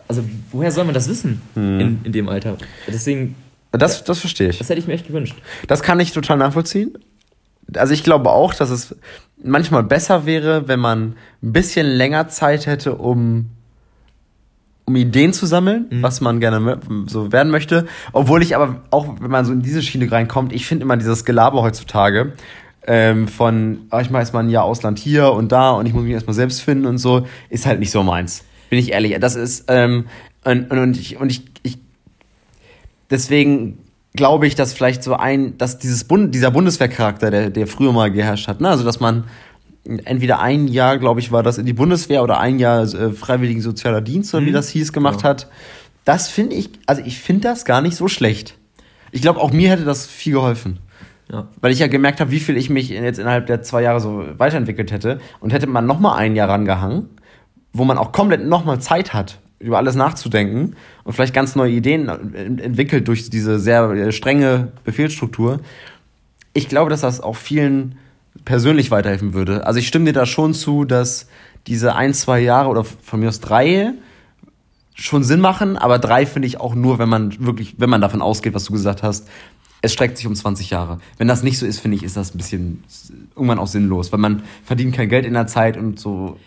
[0.08, 1.80] Also woher soll man das wissen hm.
[1.80, 2.58] in, in dem Alter?
[2.88, 3.36] Deswegen.
[3.72, 4.60] Das, das verstehe ich.
[4.60, 5.36] Das hätte ich mir echt gewünscht.
[5.68, 6.98] Das kann ich total nachvollziehen.
[7.76, 8.96] Also ich glaube auch, dass es
[9.44, 13.50] manchmal besser wäre, wenn man ein bisschen länger Zeit hätte, um
[14.86, 16.04] um Ideen zu sammeln, mhm.
[16.04, 17.88] was man gerne so werden möchte.
[18.12, 21.24] Obwohl ich aber auch, wenn man so in diese Schiene reinkommt, ich finde immer dieses
[21.24, 22.34] Gelaber heutzutage
[22.86, 26.04] ähm, von, oh, ich mache erstmal ein Jahr Ausland hier und da und ich muss
[26.04, 28.44] mich erstmal selbst finden und so, ist halt nicht so meins.
[28.70, 29.18] Bin ich ehrlich.
[29.20, 30.06] Das ist, ähm,
[30.44, 31.78] und, und ich, und ich, ich
[33.10, 33.78] deswegen
[34.16, 38.12] glaube ich, dass vielleicht so ein, dass dieses Bund, dieser Bundeswehrcharakter, der, der früher mal
[38.12, 38.70] geherrscht hat, ne?
[38.70, 39.26] also dass man
[39.86, 43.62] entweder ein Jahr, glaube ich, war das in die Bundeswehr oder ein Jahr äh, freiwilligen
[43.62, 44.48] sozialer Dienst, oder mhm.
[44.48, 45.30] wie das hieß, gemacht ja.
[45.30, 45.50] hat.
[46.06, 48.58] Das finde ich, also ich finde das gar nicht so schlecht.
[49.12, 50.80] Ich glaube, auch mir hätte das viel geholfen.
[51.32, 51.48] Ja.
[51.62, 54.26] Weil ich ja gemerkt habe, wie viel ich mich jetzt innerhalb der zwei Jahre so
[54.38, 55.20] weiterentwickelt hätte.
[55.40, 57.10] Und hätte man nochmal ein Jahr rangehangen,
[57.72, 62.08] wo man auch komplett nochmal Zeit hat, über alles nachzudenken und vielleicht ganz neue Ideen
[62.60, 65.62] entwickelt durch diese sehr äh, strenge Befehlsstruktur.
[66.54, 67.98] Ich glaube, dass das auch vielen
[68.46, 69.66] persönlich weiterhelfen würde.
[69.66, 71.28] Also ich stimme dir da schon zu, dass
[71.68, 73.94] diese ein, zwei Jahre oder von mir aus drei
[74.96, 78.22] schon Sinn machen, aber drei finde ich auch nur, wenn man wirklich, wenn man davon
[78.22, 79.28] ausgeht, was du gesagt hast,
[79.82, 81.00] es streckt sich um 20 Jahre.
[81.18, 82.84] Wenn das nicht so ist, finde ich, ist das ein bisschen
[83.36, 86.38] irgendwann auch sinnlos, weil man verdient kein Geld in der Zeit und so.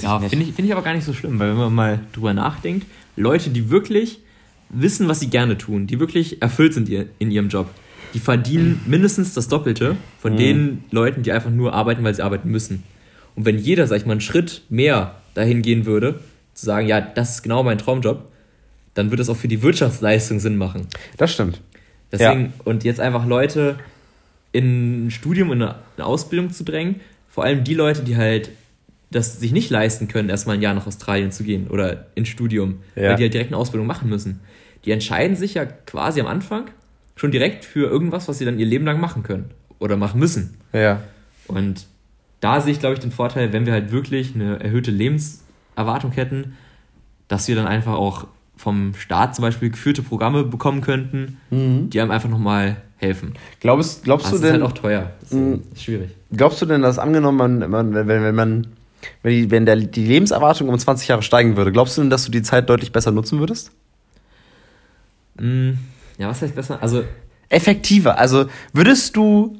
[0.00, 2.32] Ja, finde ich, find ich aber gar nicht so schlimm, weil wenn man mal drüber
[2.34, 4.20] nachdenkt, Leute, die wirklich
[4.68, 7.68] wissen, was sie gerne tun, die wirklich erfüllt sind in ihrem Job,
[8.14, 10.36] die verdienen mindestens das Doppelte von mhm.
[10.36, 12.82] den Leuten, die einfach nur arbeiten, weil sie arbeiten müssen.
[13.34, 16.20] Und wenn jeder, sag ich mal, einen Schritt mehr dahin gehen würde,
[16.54, 18.30] zu sagen, ja, das ist genau mein Traumjob,
[18.94, 20.86] dann würde es auch für die Wirtschaftsleistung Sinn machen.
[21.16, 21.60] Das stimmt.
[22.10, 22.50] Deswegen, ja.
[22.64, 23.76] und jetzt einfach Leute
[24.52, 28.50] in ein Studium, in eine Ausbildung zu drängen, vor allem die Leute, die halt
[29.12, 32.78] das sich nicht leisten können, erstmal ein Jahr nach Australien zu gehen oder ins Studium,
[32.96, 33.10] ja.
[33.10, 34.40] weil die halt direkt eine Ausbildung machen müssen.
[34.84, 36.64] Die entscheiden sich ja quasi am Anfang,
[37.14, 40.56] schon direkt für irgendwas, was sie dann ihr Leben lang machen können oder machen müssen.
[40.72, 41.02] Ja.
[41.46, 41.86] Und
[42.40, 46.56] da sehe ich, glaube ich, den Vorteil, wenn wir halt wirklich eine erhöhte Lebenserwartung hätten,
[47.28, 51.90] dass wir dann einfach auch vom Staat zum Beispiel geführte Programme bekommen könnten, mhm.
[51.90, 53.34] die einem einfach nochmal helfen.
[53.60, 54.42] Glaubst, glaubst du denn?
[54.42, 55.10] Das ist halt auch teuer.
[55.20, 55.62] Das ist, mhm.
[55.76, 56.10] schwierig.
[56.32, 58.66] Glaubst du denn, dass angenommen, man, man, wenn, wenn man,
[59.22, 62.24] wenn, die, wenn der, die Lebenserwartung um 20 Jahre steigen würde, glaubst du denn, dass
[62.24, 63.70] du die Zeit deutlich besser nutzen würdest?
[65.38, 65.78] Mhm.
[66.18, 66.82] Ja, was heißt besser?
[66.82, 67.04] Also.
[67.48, 68.18] Effektiver.
[68.18, 69.58] Also würdest du.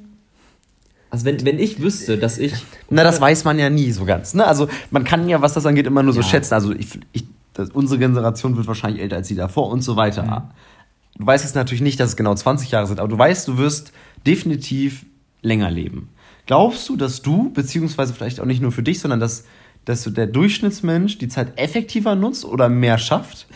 [1.11, 2.55] Also wenn, wenn ich wüsste, dass ich.
[2.89, 4.33] Na, das weiß man ja nie so ganz.
[4.35, 4.47] Ne?
[4.47, 6.27] Also man kann ja, was das angeht, immer nur so ja.
[6.27, 6.55] schätzen.
[6.55, 10.23] Also ich, ich, das, unsere Generation wird wahrscheinlich älter als die davor und so weiter.
[10.23, 11.19] Mhm.
[11.19, 13.59] Du weißt jetzt natürlich nicht, dass es genau 20 Jahre sind, aber du weißt, du
[13.59, 13.93] wirst
[14.27, 15.05] definitiv
[15.43, 16.09] länger leben.
[16.47, 19.45] Glaubst du, dass du, beziehungsweise vielleicht auch nicht nur für dich, sondern dass,
[19.85, 23.47] dass du der Durchschnittsmensch die Zeit effektiver nutzt oder mehr schafft?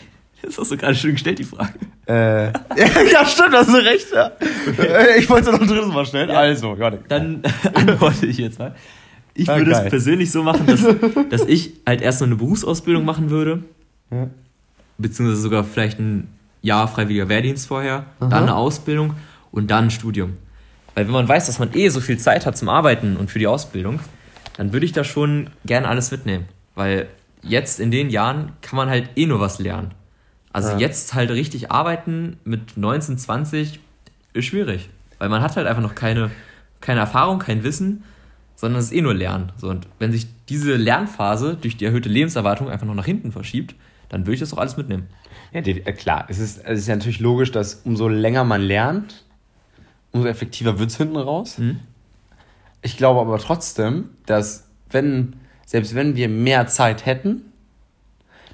[0.41, 1.73] Das hast du gerade schön gestellt, die Frage.
[2.07, 2.47] Äh,
[3.11, 4.07] ja, stimmt, hast du recht.
[4.13, 4.31] Ja.
[4.67, 5.19] Okay.
[5.19, 6.29] Ich wollte es noch ein drittes Mal stellen.
[6.29, 6.35] Ja.
[6.35, 7.41] Also, ja, Dann
[7.73, 8.75] antworte ich jetzt mal.
[9.33, 10.81] Ich ah, würde es persönlich so machen, dass,
[11.29, 13.63] dass ich halt erst noch eine Berufsausbildung machen würde.
[14.11, 14.27] Ja.
[14.97, 16.27] Beziehungsweise sogar vielleicht ein
[16.61, 18.29] Jahr freiwilliger Wehrdienst vorher, Aha.
[18.29, 19.15] dann eine Ausbildung
[19.51, 20.37] und dann ein Studium.
[20.97, 23.37] Weil wenn man weiß, dass man eh so viel Zeit hat zum Arbeiten und für
[23.37, 23.99] die Ausbildung,
[24.55, 26.45] dann würde ich da schon gerne alles mitnehmen.
[26.73, 27.07] Weil
[27.43, 29.91] jetzt in den Jahren kann man halt eh nur was lernen.
[30.51, 30.79] Also ja.
[30.79, 33.79] jetzt halt richtig arbeiten mit 19, 20
[34.33, 34.89] ist schwierig.
[35.19, 36.31] Weil man hat halt einfach noch keine,
[36.81, 38.03] keine Erfahrung, kein Wissen,
[38.55, 39.51] sondern es ist eh nur Lernen.
[39.57, 43.75] So, und wenn sich diese Lernphase durch die erhöhte Lebenserwartung einfach noch nach hinten verschiebt,
[44.09, 45.05] dann würde ich das auch alles mitnehmen.
[45.53, 46.25] Ja, äh, klar.
[46.27, 49.26] Es ist, es ist ja natürlich logisch, dass umso länger man lernt,
[50.11, 51.57] umso effektiver wird es hinten raus.
[51.57, 51.79] Mhm.
[52.81, 57.51] Ich glaube aber trotzdem, dass wenn, selbst wenn wir mehr Zeit hätten,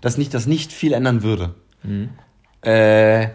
[0.01, 1.53] dass nicht das nicht viel ändern würde.
[1.83, 2.09] Mhm.
[2.63, 3.29] Äh,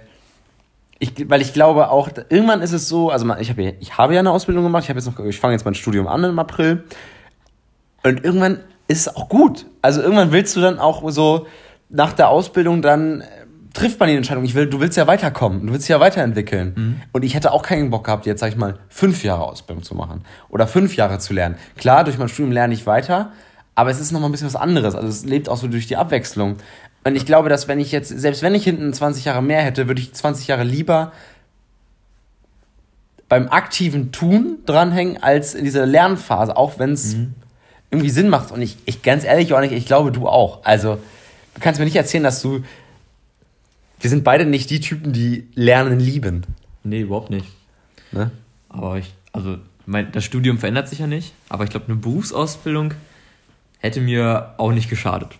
[0.98, 4.14] ich, weil ich glaube auch, irgendwann ist es so, also ich habe ja, ich habe
[4.14, 6.38] ja eine Ausbildung gemacht, ich habe jetzt noch, ich fange jetzt mein Studium an im
[6.38, 6.84] April
[8.02, 9.66] und irgendwann ist es auch gut.
[9.80, 11.46] Also irgendwann willst du dann auch so
[11.88, 13.22] nach der Ausbildung dann
[13.78, 14.44] trifft man die Entscheidung.
[14.44, 16.72] Ich will, du willst ja weiterkommen, du willst ja weiterentwickeln.
[16.76, 17.00] Mhm.
[17.12, 19.94] Und ich hätte auch keinen Bock gehabt, jetzt sag ich mal fünf Jahre Ausbildung zu
[19.94, 21.56] machen oder fünf Jahre zu lernen.
[21.76, 23.32] Klar, durch mein Studium lerne ich weiter,
[23.74, 24.94] aber es ist noch mal ein bisschen was anderes.
[24.94, 26.56] Also es lebt auch so durch die Abwechslung.
[27.04, 29.86] Und ich glaube, dass wenn ich jetzt, selbst wenn ich hinten 20 Jahre mehr hätte,
[29.86, 31.12] würde ich 20 Jahre lieber
[33.28, 37.34] beim aktiven Tun dranhängen, als in dieser Lernphase, auch wenn es mhm.
[37.90, 38.50] irgendwie Sinn macht.
[38.50, 40.64] Und ich, ich ganz ehrlich, Johannik, ich glaube, du auch.
[40.64, 40.98] Also,
[41.54, 42.62] du kannst mir nicht erzählen, dass du.
[44.00, 46.46] Wir sind beide nicht die Typen, die Lernen lieben.
[46.84, 47.46] Nee, überhaupt nicht.
[48.12, 48.30] Ne?
[48.68, 52.94] Aber ich, also, mein, das Studium verändert sich ja nicht, aber ich glaube, eine Berufsausbildung
[53.78, 55.30] hätte mir auch nicht geschadet.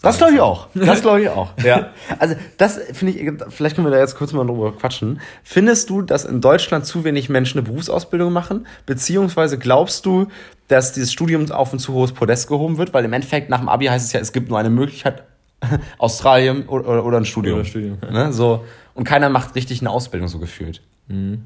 [0.00, 0.68] Das glaube ich auch.
[0.74, 1.50] Das glaube ich auch.
[1.64, 1.90] ja.
[2.20, 5.20] Also das finde ich, vielleicht können wir da jetzt kurz mal drüber quatschen.
[5.42, 8.66] Findest du, dass in Deutschland zu wenig Menschen eine Berufsausbildung machen?
[8.86, 10.28] Beziehungsweise glaubst du,
[10.68, 12.94] dass dieses Studium auf ein zu hohes Podest gehoben wird?
[12.94, 15.24] Weil im Endeffekt nach dem Abi heißt es ja, es gibt nur eine Möglichkeit,
[15.98, 17.56] Australien oder, oder ein Studium.
[17.56, 17.98] Oder Studium.
[18.02, 18.10] Ja.
[18.10, 18.32] Ne?
[18.32, 20.82] So, und keiner macht richtig eine Ausbildung so gefühlt.
[21.08, 21.44] Mhm.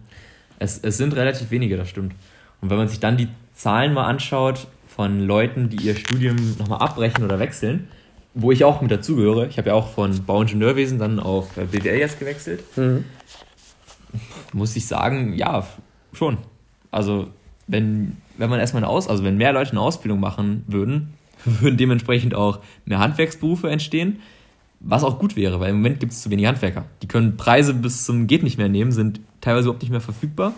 [0.58, 2.14] Es, es sind relativ wenige, das stimmt.
[2.60, 6.80] Und wenn man sich dann die Zahlen mal anschaut von Leuten, die ihr Studium nochmal
[6.80, 7.88] abbrechen oder wechseln,
[8.34, 9.46] wo ich auch mit dazugehöre.
[9.46, 12.64] Ich habe ja auch von Bauingenieurwesen dann auf äh, BWL jetzt gewechselt.
[12.76, 13.04] Mhm.
[14.52, 15.66] Muss ich sagen, ja,
[16.12, 16.38] schon.
[16.90, 17.28] Also,
[17.66, 21.76] wenn, wenn man erstmal eine Aus, also wenn mehr Leute eine Ausbildung machen würden, würden
[21.76, 24.20] dementsprechend auch mehr Handwerksberufe entstehen,
[24.80, 26.84] was auch gut wäre, weil im Moment gibt es zu wenig Handwerker.
[27.02, 30.54] Die können Preise bis zum geht nicht mehr nehmen, sind teilweise überhaupt nicht mehr verfügbar.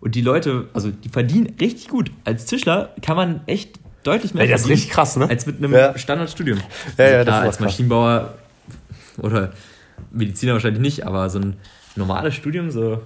[0.00, 2.10] Und die Leute, also die verdienen richtig gut.
[2.24, 4.44] Als Tischler kann man echt deutlich mehr.
[4.44, 5.28] Ey, das ist richtig krass, ne?
[5.28, 5.96] Als mit einem ja.
[5.96, 6.58] Standardstudium.
[6.98, 8.34] Ja, ja, also klar, als Maschinenbauer
[9.18, 9.52] oder
[10.10, 11.56] Mediziner wahrscheinlich nicht, aber so ein
[11.94, 13.02] normales Studium, so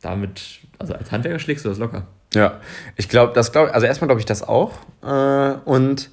[0.00, 2.06] damit, also als Handwerker schlägst du das locker.
[2.34, 2.60] Ja,
[2.96, 4.72] ich glaube, das glaube also erstmal glaube ich das auch.
[5.02, 6.10] Äh, und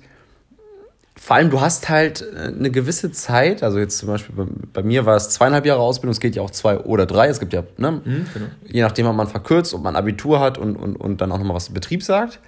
[1.19, 4.83] vor allem, du hast halt äh, eine gewisse Zeit, also jetzt zum Beispiel bei, bei,
[4.83, 7.51] mir war es zweieinhalb Jahre Ausbildung, es geht ja auch zwei oder drei, es gibt
[7.53, 8.45] ja, ne, mhm, genau.
[8.65, 11.55] je nachdem, ob man verkürzt, ob man Abitur hat und, und, und dann auch nochmal
[11.55, 12.39] was im Betrieb sagt.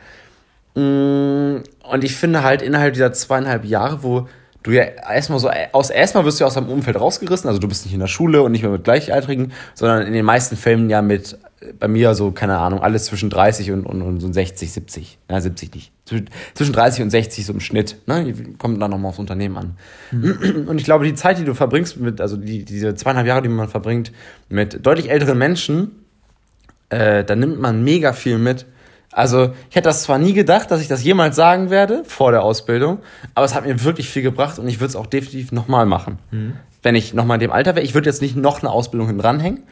[0.76, 4.30] Mm, und ich finde halt innerhalb dieser zweieinhalb Jahre, wo
[4.64, 7.68] du ja erstmal so, aus, erstmal wirst du ja aus deinem Umfeld rausgerissen, also du
[7.68, 10.90] bist nicht in der Schule und nicht mehr mit Gleichaltrigen, sondern in den meisten Fällen
[10.90, 11.38] ja mit,
[11.80, 15.20] bei mir so, keine Ahnung, alles zwischen 30 und, und, und so 60, 70.
[15.30, 15.92] Ja, 70 nicht.
[16.54, 18.34] Zwischen 30 und 60 so im Schnitt, ne?
[18.58, 19.78] Kommt dann nochmal aufs Unternehmen an.
[20.12, 20.66] Mhm.
[20.68, 23.50] Und ich glaube, die Zeit, die du verbringst mit, also die, diese zweieinhalb Jahre, die
[23.50, 24.12] man verbringt
[24.50, 26.04] mit deutlich älteren Menschen,
[26.90, 28.66] äh, da nimmt man mega viel mit
[29.12, 32.44] also, ich hätte das zwar nie gedacht, dass ich das jemals sagen werde vor der
[32.44, 33.00] Ausbildung,
[33.36, 36.20] aber es hat mir wirklich viel gebracht und ich würde es auch definitiv nochmal machen.
[36.32, 36.54] Mhm.
[36.82, 39.18] Wenn ich nochmal in dem Alter wäre, ich würde jetzt nicht noch eine Ausbildung hin
[39.18, 39.64] dranhängen,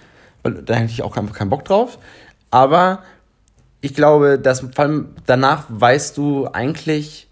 [0.43, 1.97] weil da hätte ich auch einfach keinen Bock drauf.
[2.51, 2.99] Aber
[3.81, 7.27] ich glaube, dass vor allem danach weißt du eigentlich,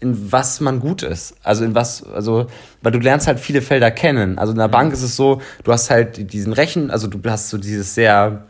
[0.00, 1.36] in was man gut ist.
[1.42, 2.46] Also in was, also,
[2.82, 4.38] weil du lernst halt viele Felder kennen.
[4.38, 7.48] Also in der Bank ist es so, du hast halt diesen Rechen, also du hast
[7.48, 8.44] so dieses sehr,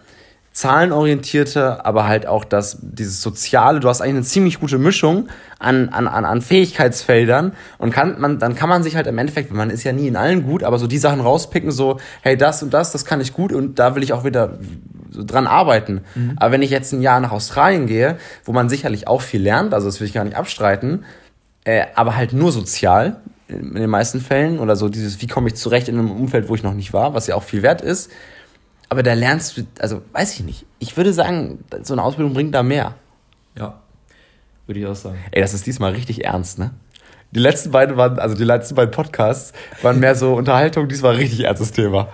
[0.57, 3.79] zahlenorientierte, aber halt auch das, dieses Soziale.
[3.79, 8.39] Du hast eigentlich eine ziemlich gute Mischung an, an, an, an Fähigkeitsfeldern und kann man,
[8.39, 10.79] dann kann man sich halt im Endeffekt, man ist ja nie in allen gut, aber
[10.79, 13.97] so die Sachen rauspicken, so, hey, das und das, das kann ich gut und da
[13.97, 14.59] will ich auch wieder
[15.13, 16.01] dran arbeiten.
[16.15, 16.37] Mhm.
[16.37, 19.75] Aber wenn ich jetzt ein Jahr nach Australien gehe, wo man sicherlich auch viel lernt,
[19.75, 21.05] also das will ich gar nicht abstreiten,
[21.65, 25.57] äh, aber halt nur sozial, in den meisten Fällen oder so dieses, wie komme ich
[25.57, 28.11] zurecht in einem Umfeld, wo ich noch nicht war, was ja auch viel wert ist,
[28.89, 30.67] aber da lernst du, also weiß ich nicht.
[30.79, 32.95] Ich würde sagen, so eine Ausbildung bringt da mehr.
[33.59, 33.81] Ja,
[34.67, 35.19] würde ich auch sagen.
[35.31, 36.71] Ey, das ist diesmal richtig ernst, ne?
[37.33, 41.45] Die letzten beiden waren, also die letzten beiden Podcasts waren mehr so Unterhaltung, diesmal richtig
[41.45, 42.09] ernstes Thema.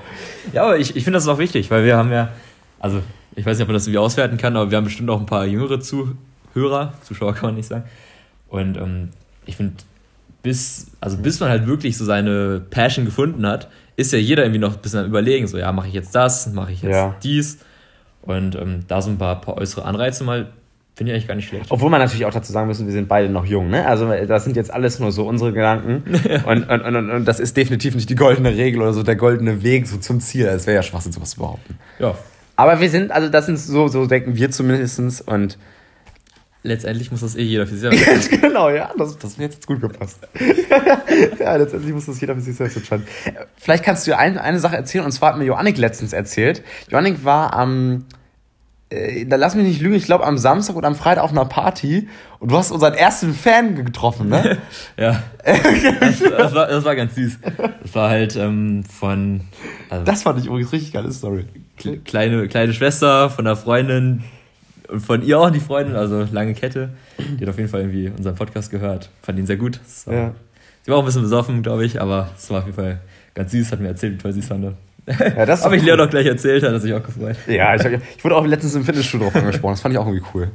[0.53, 2.31] Ja, aber ich, ich finde das auch wichtig, weil wir haben ja,
[2.81, 3.03] also
[3.37, 5.27] ich weiß nicht, ob man das irgendwie auswerten kann, aber wir haben bestimmt auch ein
[5.27, 7.85] paar jüngere Zuhörer, Zuschauer kann man nicht sagen.
[8.49, 9.11] Und ähm,
[9.47, 9.75] ich finde,
[10.43, 14.61] bis, also bis man halt wirklich so seine Passion gefunden hat, ist ja jeder irgendwie
[14.61, 17.17] noch ein bisschen am überlegen, so ja, mache ich jetzt das, mache ich jetzt ja.
[17.23, 17.59] dies.
[18.23, 20.49] Und ähm, da so ein paar, paar äußere Anreize mal
[20.95, 21.67] Finde ich eigentlich gar nicht schlecht.
[21.71, 23.71] Obwohl man natürlich auch dazu sagen müssen, wir sind beide noch jung.
[23.71, 23.87] Ne?
[23.87, 26.03] Also das sind jetzt alles nur so unsere Gedanken.
[26.47, 29.63] und, und, und, und das ist definitiv nicht die goldene Regel oder so der goldene
[29.63, 30.47] Weg so zum Ziel.
[30.47, 31.79] Es wäre ja Schwachsinn, sowas zu behaupten.
[31.99, 32.15] Ja.
[32.57, 35.57] Aber wir sind, also das sind so, so denken wir zumindest und
[36.65, 38.41] Letztendlich muss das eh jeder für sich selbst entscheiden.
[38.41, 40.21] genau, ja, das, das mir jetzt gut gepasst.
[41.41, 43.07] ja, letztendlich muss das jeder für sich selbst entscheiden.
[43.57, 46.63] Vielleicht kannst du ein, eine Sache erzählen, und zwar hat mir Joannik letztens erzählt.
[46.89, 48.05] Joannik war am,
[48.91, 51.47] äh, da lass mich nicht lügen, ich glaube am Samstag oder am Freitag auf einer
[51.47, 54.59] Party und du hast unseren ersten Fan getroffen, ne?
[54.97, 55.21] ja.
[55.45, 57.39] das, das, war, das war ganz süß.
[57.83, 59.41] Das war halt ähm, von.
[59.91, 61.45] Also das fand ich übrigens richtig geile Story.
[62.05, 64.23] Kleine, kleine Schwester von einer Freundin
[64.93, 66.91] und von ihr auch die Freundin, also lange Kette.
[67.19, 69.11] Die hat auf jeden Fall irgendwie unseren Podcast gehört.
[69.23, 69.81] Fand ihn sehr gut.
[70.05, 70.35] War, ja.
[70.83, 73.01] Sie war auch ein bisschen besoffen, glaube ich, aber es war auf jeden Fall
[73.35, 74.75] ganz süß, hat mir erzählt, wie toll sie es fand.
[75.07, 77.37] Ja, das Habe ich Leon auch gleich erzählt, hat er sich auch gefreut.
[77.47, 77.85] Ja, ich,
[78.17, 80.51] ich wurde auch letztens im Fitnessstudio drauf angesprochen, das fand ich auch irgendwie cool.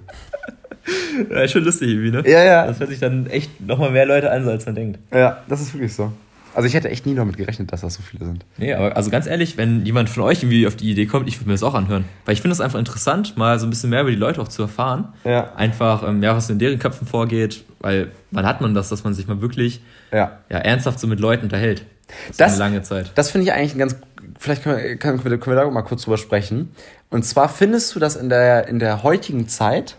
[1.30, 2.24] Ja, ist schon lustig irgendwie, ne?
[2.26, 2.68] Ja, ja.
[2.68, 5.00] Das hört sich dann echt nochmal mehr Leute an, als man denkt.
[5.14, 6.14] Ja, das ist wirklich so.
[6.58, 8.44] Also ich hätte echt nie damit gerechnet, dass das so viele sind.
[8.58, 11.40] Nee, aber also ganz ehrlich, wenn jemand von euch irgendwie auf die Idee kommt, ich
[11.40, 12.06] würde mir das auch anhören.
[12.26, 14.48] Weil ich finde es einfach interessant, mal so ein bisschen mehr über die Leute auch
[14.48, 15.14] zu erfahren.
[15.24, 15.54] Ja.
[15.54, 19.14] Einfach, ähm, ja, was in deren Köpfen vorgeht, weil wann hat man das, dass man
[19.14, 20.40] sich mal wirklich ja.
[20.50, 21.86] Ja, ernsthaft so mit Leuten unterhält?
[22.30, 23.12] Das, das eine lange Zeit.
[23.14, 23.96] Das finde ich eigentlich ein ganz
[24.40, 26.72] vielleicht können wir, können, wir, können wir da mal kurz drüber sprechen.
[27.12, 29.96] Und zwar findest du das in der, in der heutigen Zeit,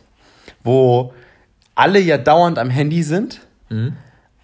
[0.65, 1.15] wo
[1.77, 3.93] alle ja dauernd am Handy sind mhm.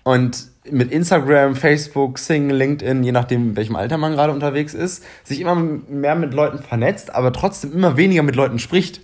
[0.04, 5.04] und mit Instagram, Facebook, Sing, LinkedIn, je nachdem, in welchem Alter man gerade unterwegs ist,
[5.22, 9.00] sich immer mehr mit Leuten vernetzt, aber trotzdem immer weniger mit Leuten spricht.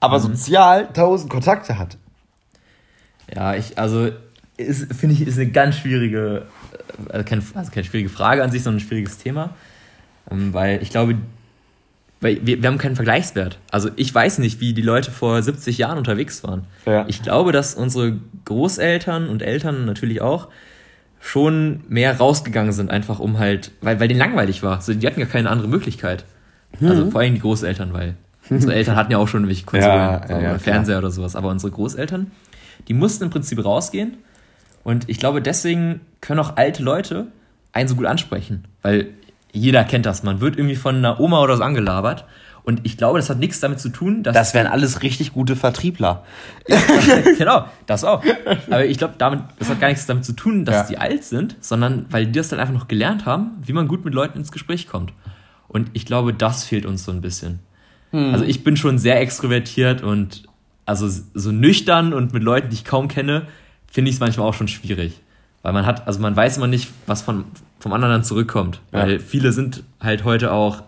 [0.00, 0.22] Aber mhm.
[0.22, 1.96] sozial tausend Kontakte hat.
[3.34, 4.10] Ja, ich, also,
[4.56, 6.46] finde ich, ist eine ganz schwierige
[7.08, 9.54] also keine, also keine schwierige Frage an sich, sondern ein schwieriges Thema.
[10.30, 11.16] Ähm, weil ich glaube,
[12.22, 13.58] weil wir, wir haben keinen Vergleichswert.
[13.70, 16.64] Also ich weiß nicht, wie die Leute vor 70 Jahren unterwegs waren.
[16.86, 17.04] Ja.
[17.08, 20.48] Ich glaube, dass unsere Großeltern und Eltern natürlich auch
[21.20, 24.76] schon mehr rausgegangen sind, einfach um halt, weil, weil denen langweilig war.
[24.76, 26.24] Also die hatten ja keine andere Möglichkeit.
[26.78, 26.88] Mhm.
[26.88, 28.14] Also vor allem die Großeltern, weil
[28.48, 31.36] unsere Eltern hatten ja auch schon welche Konsolen ja, ja, oder Fernseher oder sowas.
[31.36, 32.30] Aber unsere Großeltern,
[32.88, 34.16] die mussten im Prinzip rausgehen
[34.84, 37.26] und ich glaube, deswegen können auch alte Leute
[37.72, 38.64] einen so gut ansprechen.
[38.82, 39.08] Weil
[39.52, 40.22] jeder kennt das.
[40.22, 42.24] Man wird irgendwie von einer Oma oder so angelabert.
[42.64, 44.34] Und ich glaube, das hat nichts damit zu tun, dass.
[44.34, 46.24] Das wären alles richtig gute Vertriebler.
[47.38, 48.22] genau, das auch.
[48.68, 50.82] Aber ich glaube, damit, das hat gar nichts damit zu tun, dass ja.
[50.84, 54.04] die alt sind, sondern weil die das dann einfach noch gelernt haben, wie man gut
[54.04, 55.12] mit Leuten ins Gespräch kommt.
[55.66, 57.58] Und ich glaube, das fehlt uns so ein bisschen.
[58.12, 58.32] Hm.
[58.32, 60.44] Also ich bin schon sehr extrovertiert und
[60.86, 63.46] also so nüchtern und mit Leuten, die ich kaum kenne,
[63.90, 65.20] finde ich es manchmal auch schon schwierig.
[65.62, 67.44] Weil man hat, also man weiß immer nicht, was von,
[67.78, 68.80] vom anderen dann zurückkommt.
[68.90, 69.18] Weil ja.
[69.18, 70.82] viele sind halt heute auch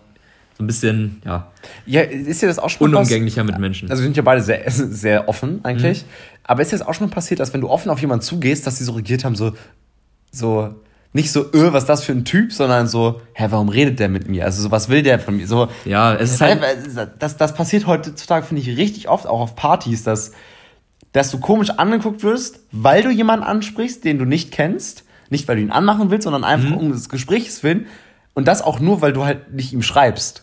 [0.57, 1.51] so ein bisschen, ja.
[1.87, 3.91] Ja, ist ja das auch schon Unumgänglicher was, mit Menschen.
[3.91, 6.03] Also wir sind ja beide sehr, sehr offen eigentlich.
[6.03, 6.09] Mhm.
[6.45, 8.85] Aber ist jetzt auch schon passiert, dass wenn du offen auf jemanden zugehst, dass die
[8.85, 9.53] so reagiert haben, so,
[10.31, 10.75] so,
[11.13, 14.09] nicht so, öh, was ist das für ein Typ, sondern so, hä, warum redet der
[14.09, 14.45] mit mir?
[14.45, 15.47] Also so, was will der von mir?
[15.47, 16.61] So, ja, es ist halt.
[17.21, 20.33] Das, das passiert heutzutage, finde ich, richtig oft, auch auf Partys, dass
[21.15, 25.05] dass du komisch angeguckt wirst, weil du jemanden ansprichst, den du nicht kennst.
[25.31, 26.77] Nicht, weil du ihn anmachen willst, sondern einfach mhm.
[26.77, 27.87] um des Gesprächs willen.
[28.35, 30.43] Und das auch nur, weil du halt nicht ihm schreibst.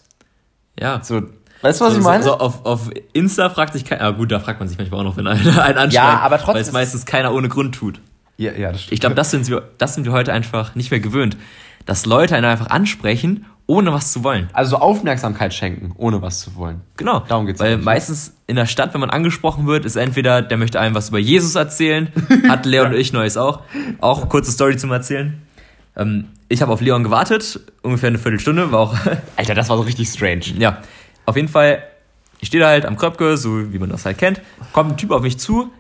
[0.80, 1.04] Ja.
[1.04, 1.24] So,
[1.62, 2.24] weißt du, was so, ich meine?
[2.24, 5.02] So, so, auf, auf Insta fragt sich keiner, ah gut, da fragt man sich manchmal
[5.02, 5.94] auch noch, wenn einer einen anschreibt.
[5.94, 6.56] Ja, aber trotzdem.
[6.56, 8.00] Weil es meistens keiner ohne Grund tut.
[8.38, 8.94] Ja, ja, das stimmt.
[8.94, 11.36] Ich glaube, das sind wir, das sind wir heute einfach nicht mehr gewöhnt.
[11.86, 14.50] Dass Leute einen einfach ansprechen ohne was zu wollen.
[14.52, 16.82] Also Aufmerksamkeit schenken, ohne was zu wollen.
[16.98, 17.22] Genau.
[17.22, 17.62] Darum geht's.
[17.62, 21.08] Weil meistens in der Stadt, wenn man angesprochen wird, ist entweder, der möchte einem was
[21.08, 22.12] über Jesus erzählen,
[22.50, 23.62] hat Leon und ich Neues auch.
[24.02, 25.42] Auch kurze Story zum Erzählen.
[25.96, 28.96] Ähm, ich habe auf Leon gewartet, ungefähr eine Viertelstunde, war auch.
[29.38, 30.48] Alter, das war so richtig strange.
[30.58, 30.80] Ja.
[31.26, 31.82] Auf jeden Fall,
[32.42, 34.42] ich stehe da halt am Kröpke, so wie man das halt kennt,
[34.74, 35.72] kommt ein Typ auf mich zu,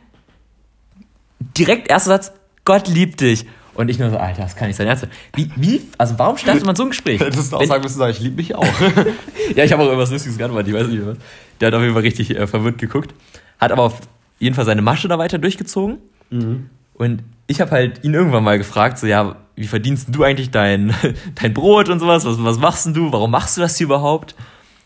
[1.57, 2.31] direkt erster Satz,
[2.63, 3.45] Gott liebt dich.
[3.73, 5.07] Und ich nur so, Alter, das kann nicht sein Ernst.
[5.33, 7.19] Wie, wie, also warum startet man so ein Gespräch?
[7.21, 8.65] Hättest du auch sagen müssen, ich liebe mich auch.
[9.55, 11.17] ja, ich habe auch irgendwas Lustiges geantwortet, ich weiß nicht was.
[11.59, 13.13] Der hat auf jeden Fall richtig äh, verwirrt geguckt.
[13.59, 14.01] Hat aber auf
[14.39, 15.99] jeden Fall seine Masche da weiter durchgezogen.
[16.31, 16.69] Mhm.
[16.95, 20.93] Und ich habe halt ihn irgendwann mal gefragt, so, ja, wie verdienst du eigentlich dein,
[21.35, 22.25] dein Brot und sowas?
[22.25, 23.11] Was, was machst denn du?
[23.11, 24.35] Warum machst du das hier überhaupt?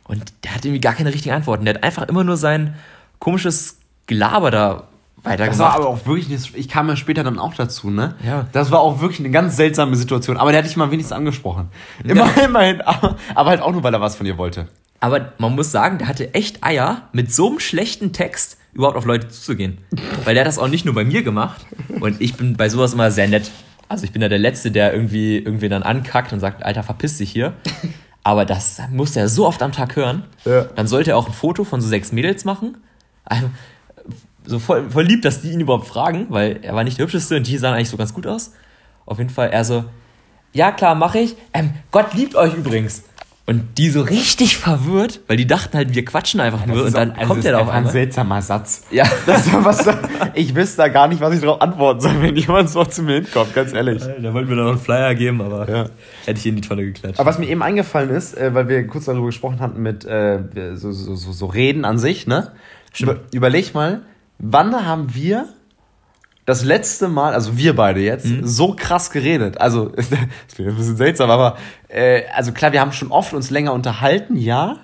[0.03, 1.65] Und der hat irgendwie gar keine richtigen Antworten.
[1.65, 2.75] Der hat einfach immer nur sein
[3.19, 4.87] komisches Gelaber da
[5.25, 5.59] weitergemacht.
[5.59, 8.15] Das war aber auch wirklich, ich kam ja später dann auch dazu, ne?
[8.25, 8.47] Ja.
[8.51, 10.37] Das war auch wirklich eine ganz seltsame Situation.
[10.37, 11.69] Aber der hat dich mal wenigstens angesprochen.
[12.03, 12.43] Immer, ja.
[12.45, 14.67] immerhin, aber, aber halt auch nur, weil er was von dir wollte.
[14.99, 19.05] Aber man muss sagen, der hatte echt Eier, mit so einem schlechten Text überhaupt auf
[19.05, 19.77] Leute zuzugehen.
[20.23, 21.65] Weil der hat das auch nicht nur bei mir gemacht.
[21.99, 23.51] Und ich bin bei sowas immer sehr nett.
[23.87, 27.17] Also ich bin ja der Letzte, der irgendwie, irgendwie dann ankackt und sagt, Alter, verpiss
[27.17, 27.53] dich hier.
[28.23, 30.23] Aber das musste er so oft am Tag hören.
[30.45, 30.63] Ja.
[30.75, 32.77] Dann sollte er auch ein Foto von so sechs Mädels machen.
[34.45, 37.05] Also, so voll, voll lieb, dass die ihn überhaupt fragen, weil er war nicht der
[37.05, 38.53] hübscheste und die sahen eigentlich so ganz gut aus.
[39.05, 39.85] Auf jeden Fall, er so,
[40.53, 41.35] ja klar, mache ich.
[41.53, 43.03] Ähm, Gott liebt euch übrigens.
[43.47, 47.11] Und die so richtig verwirrt, weil die dachten halt, wir quatschen einfach nur und dann
[47.11, 47.85] auch, kommt er da auf einmal.
[47.85, 48.83] ein seltsamer Satz.
[48.89, 49.03] Ja.
[49.27, 49.87] Das was,
[50.33, 53.15] ich wüsste da gar nicht, was ich darauf antworten soll, wenn jemand so zu mir
[53.15, 54.01] hinkommt, ganz ehrlich.
[54.01, 55.85] Da wollten wir dann noch einen Flyer geben, aber ja.
[56.25, 57.19] hätte ich in die Tonne geklatscht.
[57.19, 60.39] Aber was mir eben eingefallen ist, äh, weil wir kurz darüber gesprochen hatten mit äh,
[60.73, 62.51] so, so, so, so Reden an sich, ne?
[62.97, 64.01] Über, überleg mal,
[64.37, 65.49] wann haben wir
[66.45, 68.45] das letzte Mal, also wir beide jetzt, mhm.
[68.45, 69.59] so krass geredet.
[69.59, 73.49] Also, das ist ein bisschen seltsam, aber äh, also klar, wir haben schon oft uns
[73.49, 74.77] länger unterhalten, ja.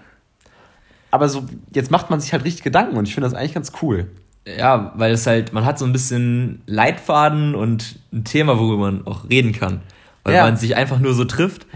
[1.12, 3.74] Aber so, jetzt macht man sich halt richtig Gedanken und ich finde das eigentlich ganz
[3.82, 4.08] cool.
[4.48, 9.06] Ja, weil es halt, man hat so ein bisschen Leitfaden und ein Thema, worüber man
[9.06, 9.82] auch reden kann.
[10.24, 10.44] Weil ja.
[10.44, 11.68] man sich einfach nur so trifft,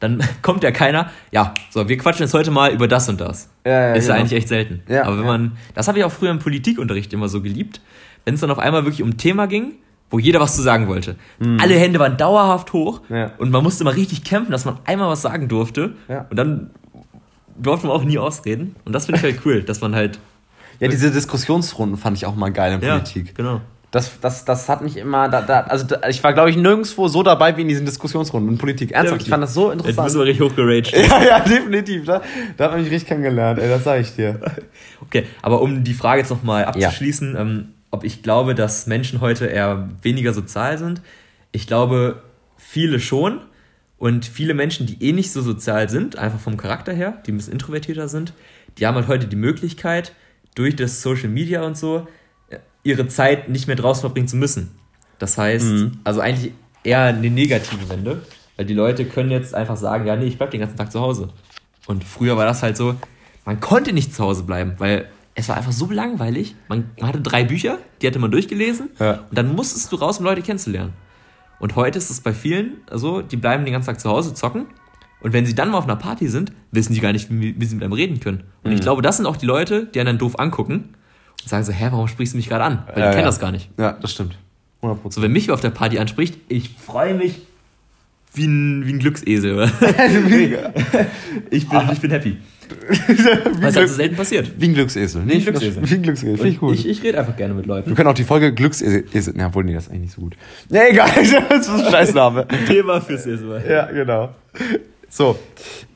[0.00, 3.48] dann kommt ja keiner, ja, so, wir quatschen jetzt heute mal über das und das.
[3.64, 4.20] Ja, ja, ist ja genau.
[4.24, 4.82] eigentlich echt selten.
[4.88, 7.80] Ja, Aber wenn man, das habe ich auch früher im Politikunterricht immer so geliebt
[8.26, 9.76] wenn es dann auf einmal wirklich um ein Thema ging,
[10.10, 11.16] wo jeder was zu sagen wollte.
[11.38, 11.58] Mhm.
[11.60, 13.30] Alle Hände waren dauerhaft hoch ja.
[13.38, 15.94] und man musste mal richtig kämpfen, dass man einmal was sagen durfte.
[16.08, 16.26] Ja.
[16.28, 16.70] Und dann
[17.56, 18.76] durfte man auch nie ausreden.
[18.84, 20.18] Und das finde ich halt cool, dass man halt.
[20.80, 23.28] Ja, diese Diskussionsrunden fand ich auch mal geil in Politik.
[23.28, 23.60] Ja, genau.
[23.96, 27.08] Das, das, das hat mich immer, da, da, also da, ich war, glaube ich, nirgendwo
[27.08, 28.92] so dabei wie in diesen Diskussionsrunden in Politik.
[28.92, 29.96] Ernsthaft, ja, ich fand das so interessant.
[29.96, 30.92] Jetzt bist du richtig hochgeraged.
[31.08, 32.04] Ja, ja, definitiv.
[32.04, 32.20] Da,
[32.58, 34.38] da hat man mich richtig kennengelernt, ey, das sage ich dir.
[35.00, 37.40] Okay, aber um die Frage jetzt nochmal abzuschließen, ja.
[37.40, 41.00] ähm, ob ich glaube, dass Menschen heute eher weniger sozial sind.
[41.52, 42.22] Ich glaube,
[42.56, 43.40] viele schon.
[43.98, 47.38] Und viele Menschen, die eh nicht so sozial sind, einfach vom Charakter her, die ein
[47.38, 48.34] bisschen introvertierter sind,
[48.76, 50.12] die haben halt heute die Möglichkeit,
[50.54, 52.06] durch das Social Media und so,
[52.86, 54.70] ihre Zeit nicht mehr draußen verbringen zu müssen.
[55.18, 55.98] Das heißt, mhm.
[56.04, 56.52] also eigentlich
[56.84, 58.22] eher eine negative Wende,
[58.56, 61.00] weil die Leute können jetzt einfach sagen, ja, nee, ich bleib den ganzen Tag zu
[61.00, 61.30] Hause.
[61.86, 62.94] Und früher war das halt so,
[63.44, 66.54] man konnte nicht zu Hause bleiben, weil es war einfach so langweilig.
[66.68, 69.24] Man, hatte drei Bücher, die hatte man durchgelesen ja.
[69.28, 70.92] und dann musstest du raus, um Leute kennenzulernen.
[71.58, 74.66] Und heute ist es bei vielen so, die bleiben den ganzen Tag zu Hause, zocken.
[75.20, 77.64] Und wenn sie dann mal auf einer Party sind, wissen die gar nicht, wie, wie
[77.64, 78.44] sie mit einem reden können.
[78.62, 78.76] Und mhm.
[78.76, 80.95] ich glaube, das sind auch die Leute, die einen dann doof angucken
[81.42, 82.82] und sagen so, hä, warum sprichst du mich gerade an?
[82.86, 83.24] Weil die kennen ja.
[83.24, 83.68] das gar nicht.
[83.78, 84.36] Ja, das stimmt.
[84.82, 85.12] 100%.
[85.12, 87.40] So, wenn mich auf der Party anspricht, ich freue mich
[88.34, 89.70] wie ein, wie ein Glücksesel.
[91.50, 92.36] ich, bin, ich bin happy.
[93.60, 94.52] Weil es also selten passiert.
[94.58, 95.22] Wie ein Glücksesel.
[95.24, 95.90] Nee, wie ein Glücksesel.
[95.90, 96.36] Wie ein Glücksesel.
[96.36, 96.74] Finde ich gut.
[96.74, 97.88] Ich, ich rede einfach gerne mit Leuten.
[97.88, 99.04] Wir können auch die Folge Glücksesel.
[99.34, 100.36] Na, wohl, nee, das ist eigentlich nicht so gut.
[100.68, 101.08] Nee, egal.
[101.48, 102.46] das ist ein Scheißname.
[102.66, 103.62] Thema fürs Esel.
[103.68, 104.34] Ja, genau.
[105.16, 105.38] So.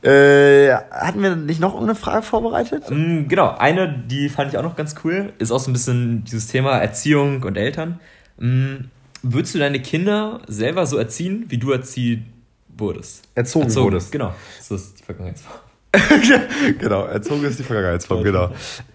[0.01, 2.85] Äh, hatten wir nicht noch irgendeine Frage vorbereitet?
[2.89, 3.55] Mm, genau.
[3.55, 6.79] Eine, die fand ich auch noch ganz cool, ist auch so ein bisschen dieses Thema
[6.79, 8.01] Erziehung und Eltern.
[8.39, 8.87] Mm,
[9.23, 12.33] würdest du deine Kinder selber so erziehen, wie du erziehen
[12.79, 13.25] wurdest?
[13.35, 14.11] Erzogen, Erzogen wurdest.
[14.11, 14.33] Genau.
[14.57, 15.59] Das ist die Vergangenheitsform.
[16.79, 18.53] genau, erzogen ist die Vergangenheitsform, genau.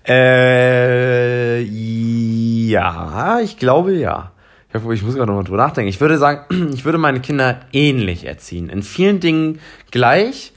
[0.07, 4.31] Äh, ja, ich glaube ja.
[4.75, 5.89] Ich muss gerade noch mal drüber nachdenken.
[5.89, 8.69] Ich würde sagen, ich würde meine Kinder ähnlich erziehen.
[8.69, 9.59] In vielen Dingen
[9.91, 10.53] gleich.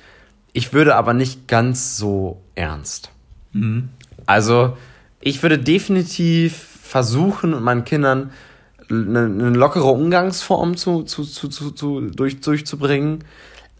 [0.53, 3.11] Ich würde aber nicht ganz so ernst.
[3.53, 3.91] Mhm.
[4.27, 4.77] Also,
[5.21, 8.31] ich würde definitiv versuchen, meinen Kindern
[8.91, 13.25] eine, eine lockere Umgangsform zu, zu, zu, zu, zu durch, durchzubringen.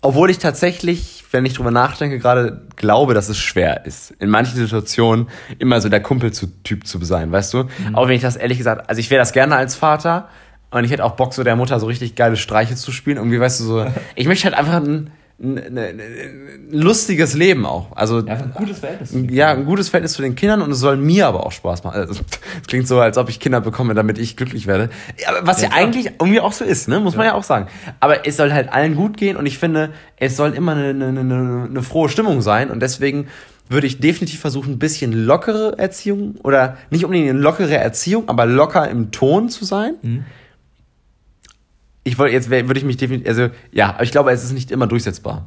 [0.01, 4.57] Obwohl ich tatsächlich, wenn ich drüber nachdenke, gerade glaube, dass es schwer ist, in manchen
[4.57, 7.65] Situationen immer so der Kumpeltyp zu sein, weißt du?
[7.65, 7.95] Mhm.
[7.95, 10.29] Auch wenn ich das ehrlich gesagt, also ich wäre das gerne als Vater
[10.71, 13.17] und ich hätte auch Bock, so der Mutter so richtig geile Streiche zu spielen.
[13.17, 16.01] Irgendwie, weißt du, so, ich möchte halt einfach ein, ein, ein,
[16.73, 17.97] lustiges Leben auch.
[17.97, 19.15] Also ja, ein gutes Verhältnis.
[19.31, 22.01] Ja, ein gutes Verhältnis zu den Kindern und es soll mir aber auch Spaß machen.
[22.01, 22.21] Also,
[22.61, 24.91] es klingt so, als ob ich Kinder bekomme, damit ich glücklich werde.
[25.29, 26.99] Aber was ja, ja eigentlich irgendwie auch so ist, ne?
[26.99, 27.69] muss man ja auch sagen.
[28.01, 31.21] Aber es soll halt allen gut gehen und ich finde, es soll immer eine, eine,
[31.21, 33.29] eine, eine frohe Stimmung sein und deswegen
[33.69, 38.47] würde ich definitiv versuchen, ein bisschen lockere Erziehung oder nicht unbedingt eine lockere Erziehung, aber
[38.47, 39.95] locker im Ton zu sein.
[40.03, 40.25] Mhm
[42.09, 44.71] ich wollte, jetzt würde ich mich definitiv, also ja, aber ich glaube, es ist nicht
[44.71, 45.47] immer durchsetzbar.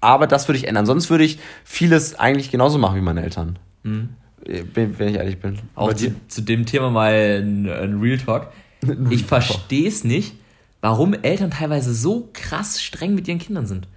[0.00, 0.86] Aber das würde ich ändern.
[0.86, 3.58] Sonst würde ich vieles eigentlich genauso machen wie meine Eltern.
[3.82, 4.10] Mhm.
[4.44, 5.58] Wenn, wenn ich ehrlich bin.
[5.74, 8.52] Auch zu, zu, dem Thema mal ein, ein Real Talk.
[9.10, 10.34] Ich verstehe es nicht,
[10.80, 13.88] warum Eltern teilweise so krass streng mit ihren Kindern sind.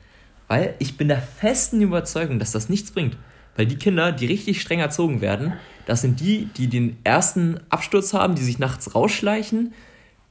[0.47, 3.16] Weil ich bin der festen Überzeugung, dass das nichts bringt.
[3.55, 5.53] Weil die Kinder, die richtig streng erzogen werden,
[5.86, 9.74] das sind die, die den ersten Absturz haben, die sich nachts rausschleichen,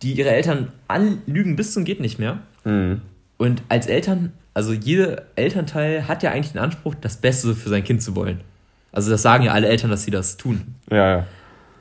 [0.02, 2.40] die ihre Eltern anlügen bis zum geht nicht mehr.
[2.64, 3.02] Mhm.
[3.36, 7.84] Und als Eltern, also jeder Elternteil hat ja eigentlich den Anspruch, das Beste für sein
[7.84, 8.40] Kind zu wollen.
[8.92, 10.74] Also das sagen ja alle Eltern, dass sie das tun.
[10.90, 11.26] Ja, ja.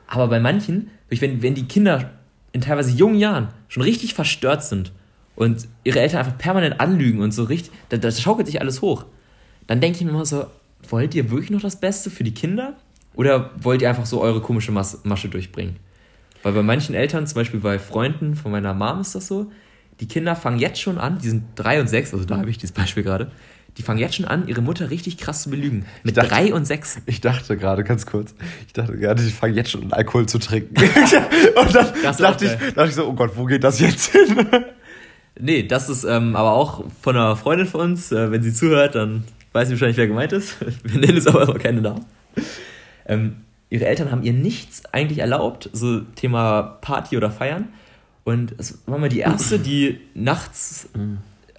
[0.06, 2.10] Aber bei manchen, wenn, wenn die Kinder
[2.52, 4.92] in teilweise jungen Jahren schon richtig verstört sind
[5.36, 9.04] und ihre Eltern einfach permanent anlügen und so richtig, das, das schaukelt sich alles hoch.
[9.66, 10.46] dann denke ich mir immer so,
[10.88, 12.74] wollt ihr wirklich noch das Beste für die Kinder?
[13.14, 15.76] Oder wollt ihr einfach so eure komische Mas Masche durchbringen?
[16.42, 19.50] Weil bei manchen Eltern, zum Beispiel bei Freunden von meiner Mom ist das so,
[20.00, 22.56] die Kinder fangen jetzt schon an, die sind drei und sechs, also da habe ich
[22.56, 23.30] dieses Beispiel gerade,
[23.76, 25.84] die fangen jetzt schon an, ihre Mutter richtig krass zu belügen.
[26.02, 26.98] Mit dachte, drei und sechs.
[27.06, 28.34] Ich dachte gerade, ganz kurz,
[28.66, 30.74] ich dachte gerade, die fangen jetzt schon an, Alkohol zu trinken.
[31.56, 34.46] und dann dachte ich, dachte ich so, oh Gott, wo geht das jetzt hin?
[35.38, 38.10] nee, das ist ähm, aber auch von einer Freundin von uns.
[38.10, 40.56] Äh, wenn sie zuhört, dann weiß sie wahrscheinlich, wer gemeint ist.
[40.82, 42.04] Wir nennen es aber keine Namen.
[43.06, 43.36] Ähm,
[43.70, 47.68] ihre Eltern haben ihr nichts eigentlich erlaubt, so Thema Party oder Feiern.
[48.24, 50.88] Und es war mal die erste, die nachts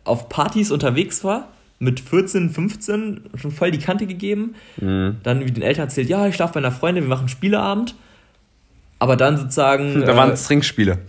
[0.04, 1.50] auf Partys unterwegs war,
[1.80, 4.56] mit 14, 15, schon voll die Kante gegeben.
[4.80, 5.18] Mhm.
[5.24, 7.96] Dann wie den Eltern erzählt, ja, ich schlafe bei einer Freundin, wir machen Spieleabend.
[9.00, 10.02] Aber dann sozusagen.
[10.06, 11.00] Da waren äh, Trinkspiele.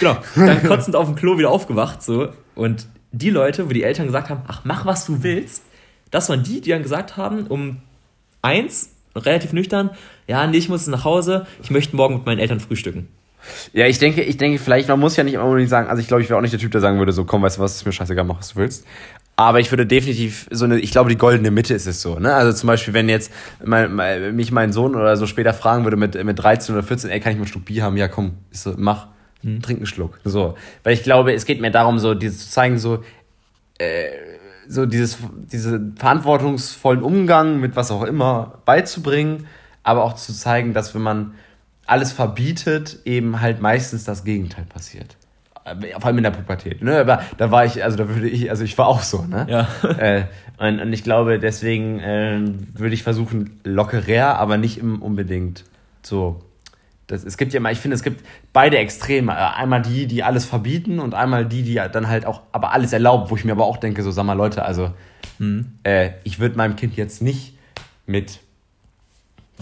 [0.00, 0.16] Genau.
[0.34, 2.30] Dann kotzend auf dem Klo wieder aufgewacht, so.
[2.54, 5.62] Und die Leute, wo die Eltern gesagt haben, ach, mach was du willst,
[6.10, 7.78] das waren die, die dann gesagt haben, um
[8.40, 9.90] eins, relativ nüchtern,
[10.26, 13.08] ja, nee, ich muss nach Hause, ich möchte morgen mit meinen Eltern frühstücken.
[13.72, 16.22] Ja, ich denke, ich denke, vielleicht, man muss ja nicht unbedingt sagen, also ich glaube,
[16.22, 17.86] ich wäre auch nicht der Typ, der sagen würde, so, komm, weißt du was, ist
[17.86, 18.86] mir scheißegal, mach, was du willst.
[19.34, 22.18] Aber ich würde definitiv so eine, ich glaube, die goldene Mitte ist es so.
[22.18, 22.32] Ne?
[22.34, 23.32] Also zum Beispiel, wenn jetzt
[23.64, 27.10] mein, mein, mich mein Sohn oder so später fragen würde mit, mit 13 oder 14,
[27.10, 27.96] ey, kann ich mal ein Stück Bier haben?
[27.96, 29.08] Ja, komm, so, mach,
[29.42, 29.62] hm.
[29.62, 30.20] trink einen Schluck.
[30.24, 30.56] So.
[30.84, 33.02] Weil ich glaube, es geht mir darum, so dieses zu zeigen, so,
[33.78, 34.10] äh,
[34.72, 35.18] so dieses,
[35.52, 39.46] diese verantwortungsvollen Umgang mit was auch immer beizubringen,
[39.82, 41.34] aber auch zu zeigen, dass wenn man
[41.86, 45.16] alles verbietet, eben halt meistens das Gegenteil passiert.
[45.64, 46.82] Äh, vor allem in der Pubertät.
[46.82, 46.98] Ne?
[46.98, 49.46] Aber da war ich, also da würde ich, also ich war auch so, ne?
[49.48, 49.68] Ja.
[49.98, 50.24] äh,
[50.58, 52.40] und, und ich glaube, deswegen äh,
[52.74, 55.64] würde ich versuchen, lockerer, aber nicht unbedingt
[56.02, 56.40] so.
[57.12, 59.32] Das, es gibt ja immer, ich finde, es gibt beide Extreme.
[59.32, 62.92] Äh, einmal die, die alles verbieten und einmal die, die dann halt auch, aber alles
[62.92, 64.92] erlauben, wo ich mir aber auch denke, so sag mal Leute, also
[65.38, 65.74] hm.
[65.84, 67.54] äh, ich würde meinem Kind jetzt nicht
[68.06, 68.40] mit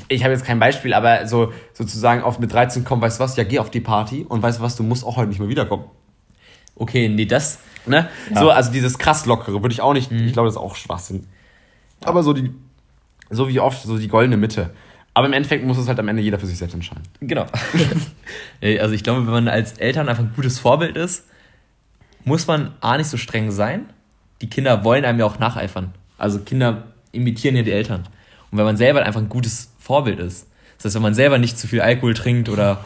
[0.08, 3.36] ich habe jetzt kein Beispiel, aber so sozusagen auf mit 13 kommen, weißt du was,
[3.36, 5.48] ja, geh auf die Party und weißt du was, du musst auch heute nicht mehr
[5.48, 5.84] wiederkommen.
[6.76, 7.58] Okay, nee, das.
[7.84, 8.08] Ne?
[8.32, 8.40] Ja.
[8.40, 10.24] So, also dieses krass lockere würde ich auch nicht, mhm.
[10.24, 11.26] ich glaube, das ist auch Schwachsinn.
[12.02, 12.54] Aber so die,
[13.28, 14.70] so wie oft, so die goldene Mitte.
[15.14, 17.02] Aber im Endeffekt muss es halt am Ende jeder für sich selbst entscheiden.
[17.20, 17.46] Genau.
[18.62, 21.26] also ich glaube, wenn man als Eltern einfach ein gutes Vorbild ist,
[22.24, 23.86] muss man A nicht so streng sein.
[24.40, 25.92] Die Kinder wollen einem ja auch nacheifern.
[26.16, 28.06] Also Kinder imitieren ja die Eltern.
[28.50, 30.46] Und wenn man selber einfach ein gutes Vorbild ist.
[30.76, 32.84] Das heißt, wenn man selber nicht zu viel Alkohol trinkt oder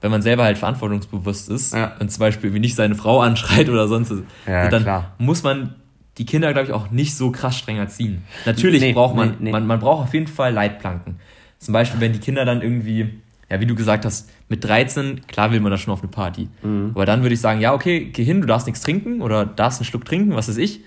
[0.00, 1.96] wenn man selber halt verantwortungsbewusst ist ja.
[1.98, 4.12] und zum Beispiel wie nicht seine Frau anschreit oder sonst,
[4.46, 5.12] ja, dann klar.
[5.18, 5.76] muss man
[6.18, 8.24] die Kinder, glaube ich, auch nicht so krass streng erziehen.
[8.44, 9.50] Natürlich nee, braucht man, nee, nee.
[9.52, 11.16] man, man braucht auf jeden Fall Leitplanken.
[11.62, 15.52] Zum Beispiel, wenn die Kinder dann irgendwie, ja, wie du gesagt hast, mit 13, klar
[15.52, 16.48] will man da schon auf eine Party.
[16.62, 16.90] Mhm.
[16.92, 19.78] Aber dann würde ich sagen, ja, okay, geh hin, du darfst nichts trinken oder darfst
[19.78, 20.80] einen Schluck trinken, was weiß ich.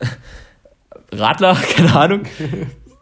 [1.12, 2.22] Radler, keine Ahnung.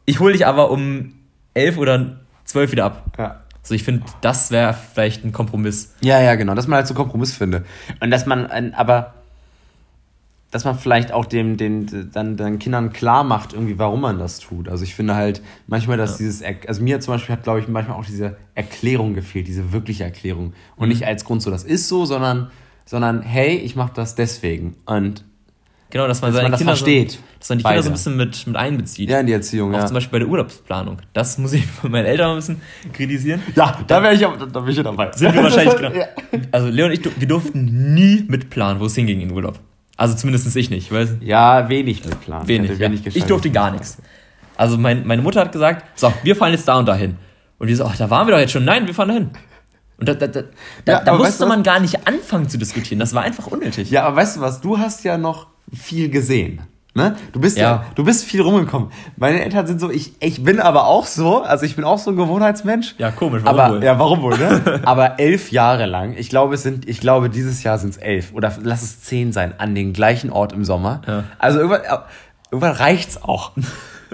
[0.04, 1.12] Ich hole dich aber um
[1.54, 3.12] elf oder zwölf wieder ab.
[3.16, 3.42] Ja.
[3.62, 5.94] Also ich finde, das wäre vielleicht ein Kompromiss.
[6.00, 7.64] Ja, ja, genau, dass man halt so Kompromiss finde.
[8.00, 9.14] Und dass man, aber
[10.50, 14.38] dass man vielleicht auch dem, den, dann den Kindern klar macht, irgendwie, warum man das
[14.38, 14.68] tut.
[14.68, 16.18] Also ich finde halt manchmal, dass ja.
[16.18, 20.04] dieses, also mir zum Beispiel hat, glaube ich, manchmal auch diese Erklärung gefehlt, diese wirkliche
[20.04, 20.52] Erklärung.
[20.76, 20.94] Und mhm.
[20.94, 22.50] nicht als Grund so, das ist so, sondern,
[22.84, 24.76] sondern hey, ich mache das deswegen.
[24.86, 25.24] Und
[25.90, 27.12] Genau, dass man dass seine man Kinder das versteht.
[27.12, 29.08] So, dass man die Kinder so ein bisschen mit, mit einbezieht.
[29.08, 29.86] Ja, in die Erziehung, Auch ja.
[29.86, 30.98] zum Beispiel bei der Urlaubsplanung.
[31.12, 32.60] Das muss ich von meinen Eltern ein bisschen
[32.92, 33.40] kritisieren.
[33.54, 35.12] Ja, da wäre ich, da wär ich dabei.
[35.12, 35.94] Sind wir wahrscheinlich, genau.
[35.94, 36.06] ja.
[36.50, 39.60] Also Leon und ich, wir durften nie mitplanen, wo es hinging in Urlaub.
[39.96, 40.92] Also zumindest ich nicht.
[40.92, 42.46] Weil ja, wenig mitplanen.
[42.48, 42.78] Wenig, ja.
[42.78, 43.98] wenig Ich durfte gar nichts.
[44.56, 47.16] Also mein, meine Mutter hat gesagt, so, wir fahren jetzt da und dahin.
[47.58, 48.64] Und wir so, ach, da waren wir doch jetzt schon.
[48.64, 49.30] Nein, wir fahren dahin.
[49.98, 50.42] Und da, da, da,
[50.86, 52.98] ja, da musste man gar nicht anfangen zu diskutieren.
[52.98, 53.90] Das war einfach unnötig.
[53.90, 54.60] Ja, aber weißt du was?
[54.60, 56.60] Du hast ja noch viel gesehen.
[56.96, 57.14] Ne?
[57.32, 57.62] Du bist ja.
[57.62, 57.84] ja.
[57.94, 58.90] du bist viel rumgekommen.
[59.18, 62.10] Meine Eltern sind so, ich, ich bin aber auch so, also ich bin auch so
[62.10, 62.94] ein Gewohnheitsmensch.
[62.96, 63.84] Ja, komisch, warum aber, wohl?
[63.84, 64.80] Ja, warum wohl, ne?
[64.84, 68.32] aber elf Jahre lang, ich glaube, es sind, ich glaube, dieses Jahr sind es elf
[68.32, 71.02] oder lass es zehn sein, an den gleichen Ort im Sommer.
[71.06, 71.24] Ja.
[71.38, 71.82] Also irgendwann,
[72.50, 73.52] irgendwann reicht's auch.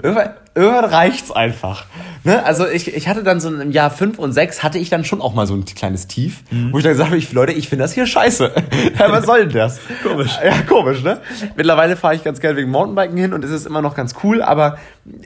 [0.01, 1.85] Irgendwann, irgendwann reicht's einfach.
[2.23, 2.43] Ne?
[2.45, 5.21] Also ich, ich hatte dann so im Jahr fünf und sechs hatte ich dann schon
[5.21, 6.71] auch mal so ein kleines Tief, mhm.
[6.71, 8.51] wo ich dann gesagt habe, ich, Leute, ich finde das hier scheiße.
[8.99, 9.79] ja, was soll denn das?
[10.01, 10.37] komisch.
[10.43, 11.21] Ja, komisch, ne?
[11.55, 14.41] Mittlerweile fahre ich ganz gerne wegen Mountainbiken hin und es ist immer noch ganz cool,
[14.41, 14.77] aber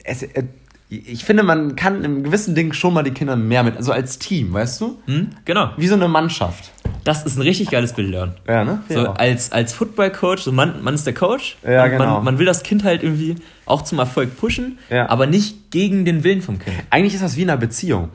[0.03, 0.43] es, äh,
[0.89, 4.19] ich finde, man kann in gewissen Dingen schon mal die Kinder mehr mit, also als
[4.19, 4.97] Team, weißt du?
[5.05, 5.71] Mhm, genau.
[5.75, 6.71] Wie so eine Mannschaft.
[7.03, 8.33] Das ist ein richtig geiles Bild, Leon.
[8.47, 8.81] Ja, ne?
[8.87, 9.13] So ja.
[9.13, 11.57] als, als Football-Coach, so man, man ist der Coach.
[11.63, 12.15] Ja, genau.
[12.15, 13.35] Man, man will das Kind halt irgendwie
[13.65, 15.09] auch zum Erfolg pushen, ja.
[15.09, 16.75] aber nicht gegen den Willen vom Kind.
[16.89, 18.09] Eigentlich ist das wie in einer Beziehung.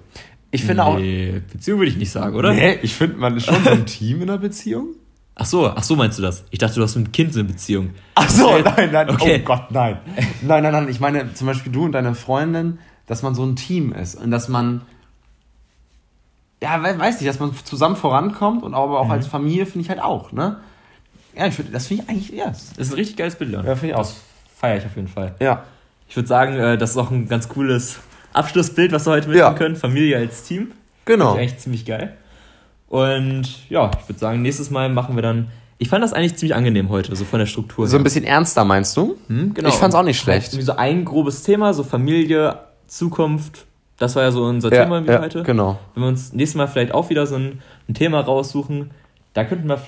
[0.51, 1.53] Ich finde nee, auch.
[1.53, 2.53] Beziehung würde ich nicht sagen, oder?
[2.53, 4.95] Nee, ich finde, man ist schon so ein Team in einer Beziehung.
[5.35, 6.45] Ach so, ach so meinst du das?
[6.51, 7.91] Ich dachte, du hast mit einem Kind eine Beziehung.
[8.15, 9.41] Ach so, nein, nein, okay.
[9.43, 9.99] oh Gott, nein.
[10.43, 13.57] Nein, nein, nein, ich meine zum Beispiel du und deine Freundin, dass man so ein
[13.57, 14.83] Team ist und dass man,
[16.63, 19.13] ja, weiß nicht, dass man zusammen vorankommt und aber auch mhm.
[19.13, 20.61] als Familie finde ich halt auch, ne?
[21.35, 22.49] Ja, ich find, das finde ich eigentlich, ja.
[22.49, 23.65] Das ist ein richtig geiles Bild, Leon.
[23.65, 24.01] Ja, finde ich auch.
[24.01, 24.17] Das
[24.55, 25.35] feiere ich auf jeden Fall.
[25.41, 25.65] Ja.
[26.09, 28.01] Ich würde sagen, äh, das ist auch ein ganz cooles
[28.35, 29.55] Abschlussbild, was wir heute mitnehmen ja.
[29.55, 29.77] können.
[29.77, 30.73] Familie als Team.
[31.07, 31.31] Genau.
[31.31, 32.17] Finde ich eigentlich ziemlich geil.
[32.93, 35.49] Und ja, ich würde sagen, nächstes Mal machen wir dann.
[35.79, 37.87] Ich fand das eigentlich ziemlich angenehm heute, so von der Struktur.
[37.87, 38.01] So her.
[38.01, 39.17] ein bisschen ernster, meinst du?
[39.29, 39.71] Hm, genau.
[39.71, 40.55] Ich fand es auch nicht schlecht.
[40.55, 43.65] Wie so ein grobes Thema, so Familie, Zukunft.
[43.97, 45.43] Das war ja so unser ja, Thema ja, heute.
[45.43, 45.79] Genau.
[45.95, 48.91] Wenn wir uns nächstes Mal vielleicht auch wieder so ein, ein Thema raussuchen,
[49.33, 49.81] da könnten wir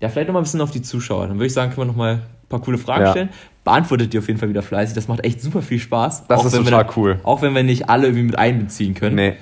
[0.00, 1.26] ja vielleicht noch mal ein bisschen auf die Zuschauer.
[1.26, 3.10] Dann würde ich sagen, können wir noch mal ein paar coole Fragen ja.
[3.10, 3.28] stellen.
[3.64, 4.94] Beantwortet die auf jeden Fall wieder fleißig.
[4.94, 6.26] Das macht echt super viel Spaß.
[6.26, 7.20] Das ist total wir, cool.
[7.22, 9.16] Auch wenn wir nicht alle irgendwie mit einbeziehen können.
[9.16, 9.36] Nee.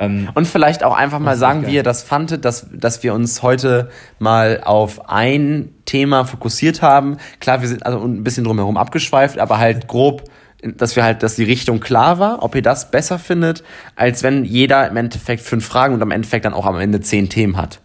[0.00, 3.42] Ähm, und vielleicht auch einfach mal sagen, wie ihr das fandet, dass, dass wir uns
[3.42, 7.18] heute mal auf ein Thema fokussiert haben.
[7.38, 10.24] Klar, wir sind also ein bisschen drumherum abgeschweift, aber halt grob,
[10.62, 13.62] dass wir halt, dass die Richtung klar war, ob ihr das besser findet,
[13.94, 17.28] als wenn jeder im Endeffekt fünf Fragen und am Endeffekt dann auch am Ende zehn
[17.28, 17.80] Themen hat.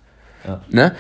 [0.48, 0.62] Ja.
[0.70, 0.96] Ne?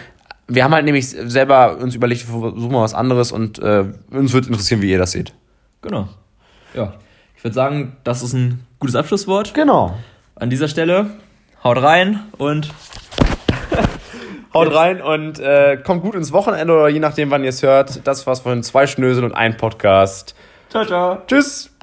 [0.49, 4.33] Wir haben halt nämlich selber uns überlegt, wir versuchen mal was anderes und äh, uns
[4.33, 5.33] würde interessieren, wie ihr das seht.
[5.81, 6.09] Genau.
[6.73, 6.93] Ja.
[7.37, 9.53] Ich würde sagen, das ist ein gutes Abschlusswort.
[9.53, 9.95] Genau
[10.35, 11.11] an dieser Stelle
[11.63, 12.69] haut rein und
[14.53, 18.05] haut rein und äh, kommt gut ins Wochenende oder je nachdem, wann ihr es hört.
[18.05, 20.35] Das war's von zwei Schnöseln und ein Podcast.
[20.69, 21.17] Ciao, ciao.
[21.27, 21.74] Tschüss.